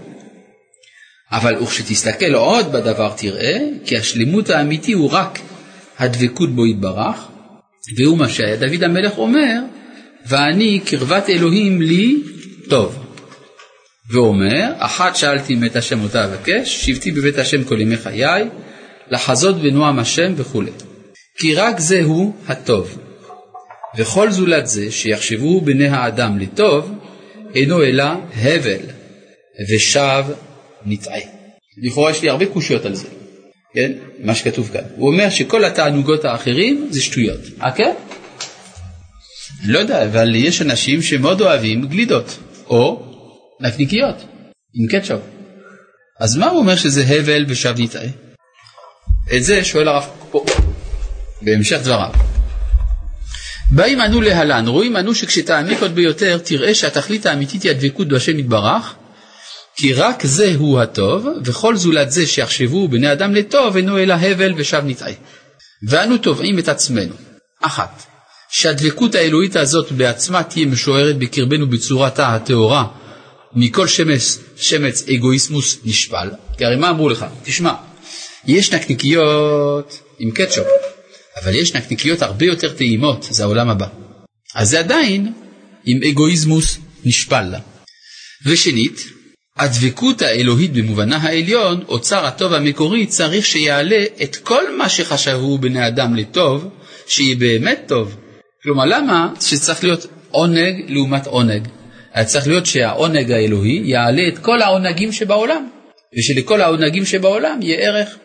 אבל 1.32 1.62
וכשתסתכל 1.62 2.34
עוד 2.34 2.72
בדבר 2.72 3.12
תראה 3.16 3.59
כי 3.84 3.96
השלמות 3.96 4.50
האמיתי 4.50 4.92
הוא 4.92 5.11
רק 5.11 5.38
הדבקות 5.98 6.54
בו 6.54 6.66
יתברך, 6.66 7.28
והוא 7.96 8.18
מה 8.18 8.28
שהיה 8.28 8.57
דוד 8.57 8.82
המלך 8.82 9.18
אומר, 9.18 9.61
ואני 10.26 10.80
קרבת 10.84 11.30
אלוהים 11.30 11.82
לי 11.82 12.16
טוב. 12.68 13.05
ואומר, 14.11 14.72
אחת 14.78 15.16
שאלתי 15.16 15.54
מת 15.54 15.76
השם 15.76 16.02
אותה 16.02 16.24
אבקש, 16.24 16.86
שבתי 16.86 17.11
בבית 17.11 17.38
השם 17.38 17.64
כל 17.64 17.80
ימי 17.80 17.96
חיי, 17.96 18.44
לחזות 19.11 19.62
בנועם 19.62 19.98
השם 19.98 20.32
וכולי. 20.36 20.70
כי 21.38 21.54
רק 21.54 21.80
זהו 21.80 22.36
הטוב. 22.48 22.98
וכל 23.98 24.30
זולת 24.30 24.66
זה 24.66 24.92
שיחשבו 24.92 25.61
בני 25.61 25.88
האדם 25.88 26.38
לטוב, 26.38 26.92
אינו 27.54 27.82
אלא 27.82 28.04
הבל, 28.36 28.80
ושב 29.70 30.24
נטעה. 30.86 31.20
לכאורה 31.82 32.11
יש 32.11 32.22
לי 32.22 32.30
הרבה 32.30 32.46
קושיות 32.46 32.84
על 32.84 32.94
זה, 32.94 33.09
כן? 33.74 33.92
מה 34.20 34.34
שכתוב 34.34 34.70
כאן. 34.72 34.82
הוא 34.96 35.12
אומר 35.12 35.30
שכל 35.30 35.64
התענוגות 35.64 36.24
האחרים 36.24 36.88
זה 36.90 37.02
שטויות. 37.02 37.40
אה 37.62 37.72
כן? 37.72 37.92
אני 39.64 39.72
לא 39.72 39.78
יודע, 39.78 40.04
אבל 40.04 40.34
יש 40.34 40.62
אנשים 40.62 41.02
שמאוד 41.02 41.40
אוהבים 41.40 41.86
גלידות, 41.86 42.38
או 42.66 43.05
נקניקיות, 43.61 44.16
עם 44.74 44.88
קטשופ. 44.88 45.20
אז 46.20 46.36
מה 46.36 46.46
הוא 46.46 46.59
אומר 46.59 46.76
שזה 46.76 47.04
הבל 47.04 47.44
ושב 47.48 47.74
נטעה? 47.78 48.09
את 49.36 49.44
זה 49.44 49.64
שואל 49.64 49.88
הרב 49.88 50.04
פה, 50.30 50.44
בהמשך 51.42 51.78
דבריו. 51.82 52.12
באים 53.70 54.00
אנו 54.00 54.20
להלן, 54.20 54.66
רואים 54.68 54.96
אנו 54.96 55.14
שכשתעמיק 55.14 55.82
עוד 55.82 55.94
ביותר 55.94 56.38
תראה 56.38 56.74
שהתכלית 56.74 57.26
האמיתית 57.26 57.62
היא 57.62 57.70
הדבקות 57.70 58.09
בהשם 58.09 58.38
יתברך, 58.38 58.94
כי 59.76 59.92
רק 59.92 60.26
זה 60.26 60.54
הוא 60.59 60.80
הטוב, 60.80 61.26
וכל 61.44 61.76
זולת 61.76 62.11
זה 62.11 62.26
שיחשבו 62.26 62.88
בני 62.88 63.12
אדם 63.12 63.34
לטוב 63.34 63.76
אינו 63.76 63.98
אלא 63.98 64.14
הבל 64.14 64.52
ושב 64.57 64.82
נטעה. 64.86 65.12
ואנו 65.88 66.18
תובעים 66.18 66.59
את 66.59 66.68
עצמנו. 66.68 67.14
אחת, 67.62 68.02
שהדבקות 68.50 69.14
האלוהית 69.14 69.57
הזאת 69.57 69.92
בעצמה 69.92 70.42
תהיה 70.42 70.66
משוערת 70.66 71.18
בקרבנו 71.18 71.66
בצורתה 71.66 72.34
הטהורה 72.34 72.86
מכל 73.55 73.88
שמץ, 73.88 74.38
שמץ 74.57 75.05
אגואיסמוס 75.09 75.78
נשפל. 75.84 76.28
כי 76.59 76.64
הרי 76.64 76.76
מה 76.76 76.90
אמרו 76.90 77.09
לך? 77.09 77.26
תשמע, 77.44 77.72
יש 78.47 78.72
נקניקיות 78.72 80.01
עם 80.18 80.30
קטשופ, 80.30 80.66
אבל 81.42 81.55
יש 81.55 81.74
נקניקיות 81.74 82.22
הרבה 82.22 82.47
יותר 82.47 82.72
טעימות, 82.72 83.26
זה 83.30 83.42
העולם 83.42 83.68
הבא. 83.68 83.86
אז 84.55 84.70
זה 84.70 84.78
עדיין 84.78 85.32
עם 85.84 86.01
אגואיזמוס 86.11 86.78
נשפל. 87.05 87.55
ושנית, 88.47 89.01
הדבקות 89.57 90.22
האלוהית 90.22 90.72
במובנה 90.72 91.16
העליון, 91.16 91.84
אוצר 91.88 92.26
הטוב 92.26 92.53
המקורי, 92.53 93.07
צריך 93.07 93.47
שיעלה 93.47 94.05
את 94.22 94.36
כל 94.36 94.76
מה 94.76 94.88
שחשבו 94.88 95.59
בני 95.59 95.88
אדם 95.88 96.16
לטוב, 96.16 96.68
שיהיה 97.07 97.36
באמת 97.36 97.84
טוב. 97.88 98.16
כלומר, 98.62 98.84
למה 98.84 99.32
שצריך 99.40 99.84
להיות 99.84 100.07
עונג 100.30 100.84
לעומת 100.88 101.26
עונג? 101.26 101.68
היה 102.17 102.25
צריך 102.25 102.47
להיות 102.47 102.67
שהעונג 102.67 103.31
האלוהי 103.33 103.83
יעלה 103.85 104.23
את 104.29 104.39
כל 104.39 104.62
העונגים 104.62 105.12
שבעולם, 105.12 105.69
ושלכל 106.19 106.61
העונגים 106.61 107.05
שבעולם 107.05 107.62
יהיה 107.62 107.79
ערך. 107.79 108.17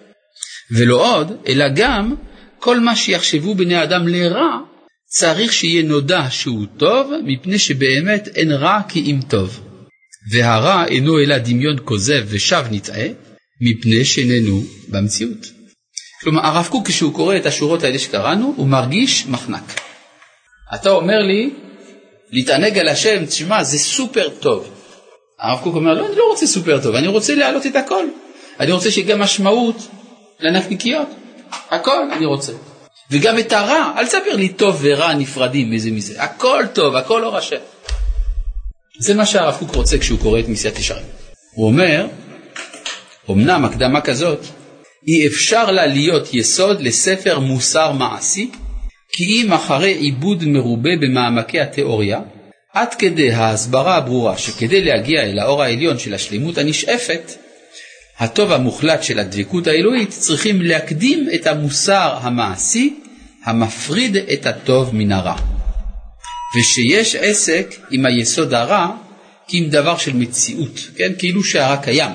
ולא 0.77 1.17
עוד, 1.17 1.31
אלא 1.47 1.65
גם 1.75 2.15
כל 2.59 2.79
מה 2.79 2.95
שיחשבו 2.95 3.55
בני 3.55 3.83
אדם 3.83 4.07
לרע, 4.07 4.57
צריך 5.05 5.53
שיהיה 5.53 5.83
נודע 5.83 6.25
שהוא 6.29 6.65
טוב, 6.77 7.11
מפני 7.25 7.59
שבאמת 7.59 8.27
אין 8.35 8.51
רע 8.51 8.79
כי 8.89 8.99
אם 8.99 9.19
טוב. 9.27 9.59
והרע 10.31 10.85
אינו 10.87 11.19
אלא 11.19 11.37
דמיון 11.37 11.77
כוזב 11.85 12.23
ושב 12.27 12.65
נטעה, 12.71 13.07
מפני 13.61 14.05
שאיננו 14.05 14.63
במציאות. 14.89 15.47
כלומר, 16.21 16.45
הרב 16.45 16.67
קוק 16.71 16.87
כשהוא 16.87 17.13
קורא 17.13 17.37
את 17.37 17.45
השורות 17.45 17.83
האלה 17.83 17.99
שקראנו, 17.99 18.53
הוא 18.57 18.67
מרגיש 18.67 19.25
מחנק. 19.27 19.81
אתה 20.75 20.89
אומר 20.89 21.19
לי, 21.27 21.49
להתענג 22.31 22.77
על 22.77 22.87
השם, 22.87 23.25
תשמע, 23.25 23.63
זה 23.63 23.79
סופר 23.79 24.29
טוב. 24.29 24.69
הרב 25.39 25.59
קוק 25.63 25.75
אומר, 25.75 25.93
לא, 25.93 26.07
אני 26.07 26.15
לא 26.15 26.23
רוצה 26.29 26.47
סופר 26.47 26.79
טוב, 26.83 26.95
אני 26.95 27.07
רוצה 27.07 27.35
להעלות 27.35 27.65
את 27.65 27.75
הכל. 27.75 28.05
אני 28.59 28.71
רוצה 28.71 28.91
שיהיה 28.91 29.07
גם 29.07 29.19
משמעות 29.19 29.75
לנקניקיות. 30.39 31.07
הכל 31.69 32.11
אני 32.11 32.25
רוצה. 32.25 32.51
וגם 33.11 33.39
את 33.39 33.53
הרע, 33.53 33.93
אל 33.97 34.05
תספר 34.05 34.35
לי 34.35 34.49
טוב 34.49 34.79
ורע 34.81 35.13
נפרדים 35.13 35.71
מזה 35.71 35.91
מזה. 35.91 36.23
הכל 36.23 36.63
טוב, 36.73 36.95
הכל 36.95 37.23
אור 37.23 37.37
השם. 37.37 37.57
זה 38.99 39.13
מה 39.13 39.25
שהרב 39.25 39.55
קוק 39.59 39.75
רוצה 39.75 39.97
כשהוא 39.97 40.19
קורא 40.19 40.39
את 40.39 40.47
מסיעת 40.47 40.79
ישרים. 40.79 41.05
הוא 41.55 41.65
אומר, 41.67 42.07
אמנם 43.29 43.65
הקדמה 43.65 44.01
כזאת, 44.01 44.39
אי 45.07 45.27
אפשר 45.27 45.71
לה 45.71 45.85
להיות 45.85 46.33
יסוד 46.33 46.81
לספר 46.81 47.39
מוסר 47.39 47.91
מעשי, 47.91 48.51
כי 49.11 49.23
אם 49.23 49.53
אחרי 49.53 49.91
עיבוד 49.91 50.43
מרובה 50.45 50.89
במעמקי 51.01 51.59
התיאוריה, 51.59 52.19
עד 52.73 52.93
כדי 52.93 53.31
ההסברה 53.31 53.95
הברורה 53.95 54.37
שכדי 54.37 54.81
להגיע 54.81 55.23
אל 55.23 55.39
האור 55.39 55.63
העליון 55.63 55.99
של 55.99 56.13
השלמות 56.13 56.57
הנשאפת, 56.57 57.31
הטוב 58.19 58.51
המוחלט 58.51 59.03
של 59.03 59.19
הדבקות 59.19 59.67
האלוהית 59.67 60.09
צריכים 60.09 60.61
להקדים 60.61 61.27
את 61.35 61.47
המוסר 61.47 62.17
המעשי 62.21 62.93
המפריד 63.43 64.17
את 64.17 64.45
הטוב 64.45 64.95
מן 64.95 65.11
הרע. 65.11 65.35
ושיש 66.57 67.15
עסק 67.15 67.75
עם 67.91 68.05
היסוד 68.05 68.53
הרע 68.53 68.87
כעם 69.47 69.69
דבר 69.69 69.97
של 69.97 70.13
מציאות, 70.13 70.79
כן? 70.95 71.11
כאילו 71.17 71.43
שהרע 71.43 71.77
קיים. 71.77 72.11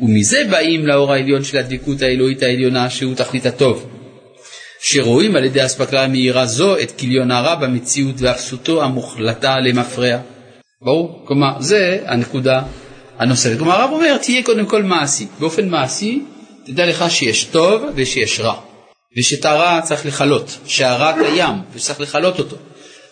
ומזה 0.00 0.44
באים 0.50 0.86
לאור 0.86 1.12
העליון 1.12 1.44
של 1.44 1.58
הדבקות 1.58 2.02
האלוהית 2.02 2.42
העליונה 2.42 2.90
שהוא 2.90 3.14
תכלית 3.14 3.46
הטוב. 3.46 3.93
שרואים 4.86 5.36
על 5.36 5.44
ידי 5.44 5.64
אספקלריה 5.64 6.08
מהירה 6.08 6.46
זו 6.46 6.78
את 6.78 6.92
כליון 6.98 7.30
הרע 7.30 7.54
במציאות 7.54 8.14
ואפסותו 8.18 8.82
המוחלטה 8.84 9.60
למפרע. 9.60 10.16
ברור? 10.82 11.22
כלומר, 11.24 11.60
זה 11.60 11.98
הנקודה 12.06 12.62
הנוספת. 13.18 13.58
כלומר, 13.58 13.72
הרב 13.72 13.90
אומר, 13.92 14.16
תהיה 14.16 14.42
קודם 14.42 14.66
כל 14.66 14.82
מעשי. 14.82 15.26
באופן 15.38 15.68
מעשי, 15.68 16.22
תדע 16.66 16.86
לך 16.86 17.04
שיש 17.08 17.44
טוב 17.44 17.82
ושיש 17.94 18.40
רע. 18.40 18.54
ושאת 19.18 19.44
הרע 19.44 19.80
צריך 19.80 20.06
לכלות, 20.06 20.58
שהרע 20.66 21.12
קיים 21.12 21.54
וצריך 21.74 22.00
לכלות 22.00 22.38
אותו. 22.38 22.56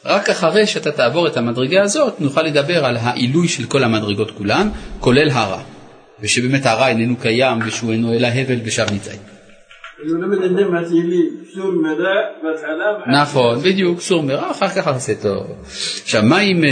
רק 0.05 0.31
אחרי 0.31 0.67
שאתה 0.67 0.93
תעבור 0.93 1.27
את 1.27 1.37
המדרגה 1.37 1.83
הזאת, 1.83 2.21
נוכל 2.21 2.43
לדבר 2.43 2.85
על 2.85 2.97
העילוי 2.97 3.49
של 3.49 3.65
כל 3.67 3.85
המדרגות 3.85 4.31
כולן, 4.31 4.69
כולל 5.01 5.31
הרע. 5.31 5.63
ושבאמת 6.21 6.67
הרע 6.67 6.89
איננו 6.89 7.17
קיים 7.17 7.59
ושהוא 7.67 7.93
אינו 7.93 8.13
אלא 8.13 8.27
הבל 8.27 8.59
ושב 8.65 8.87
נכון, 13.13 13.59
בדיוק, 13.59 14.01
סור 14.01 14.23
מרע, 14.23 14.51
אחר 14.51 14.69
כך 14.69 14.87
עשה 14.87 15.15
טוב. 15.15 15.47
עכשיו, 16.03 16.23
מה 16.23 16.39
עם... 16.39 16.65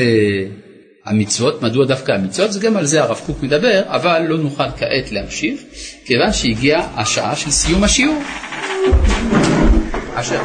המצוות, 1.05 1.63
מדוע 1.63 1.87
דווקא 1.87 2.13
המצוות, 2.13 2.53
זה 2.53 2.61
גם 2.61 2.77
על 2.77 2.85
זה 2.85 3.03
הרב 3.03 3.21
קוק 3.27 3.43
מדבר, 3.43 3.83
אבל 3.87 4.23
לא 4.29 4.39
נוכל 4.39 4.71
כעת 4.79 5.13
להמשיך, 5.13 5.61
כיוון 6.05 6.33
שהגיעה 6.33 6.89
השעה 6.97 7.37
של 7.37 7.51
סיום 7.51 7.85
השיעור. 7.85 8.23
אשר. 10.15 10.41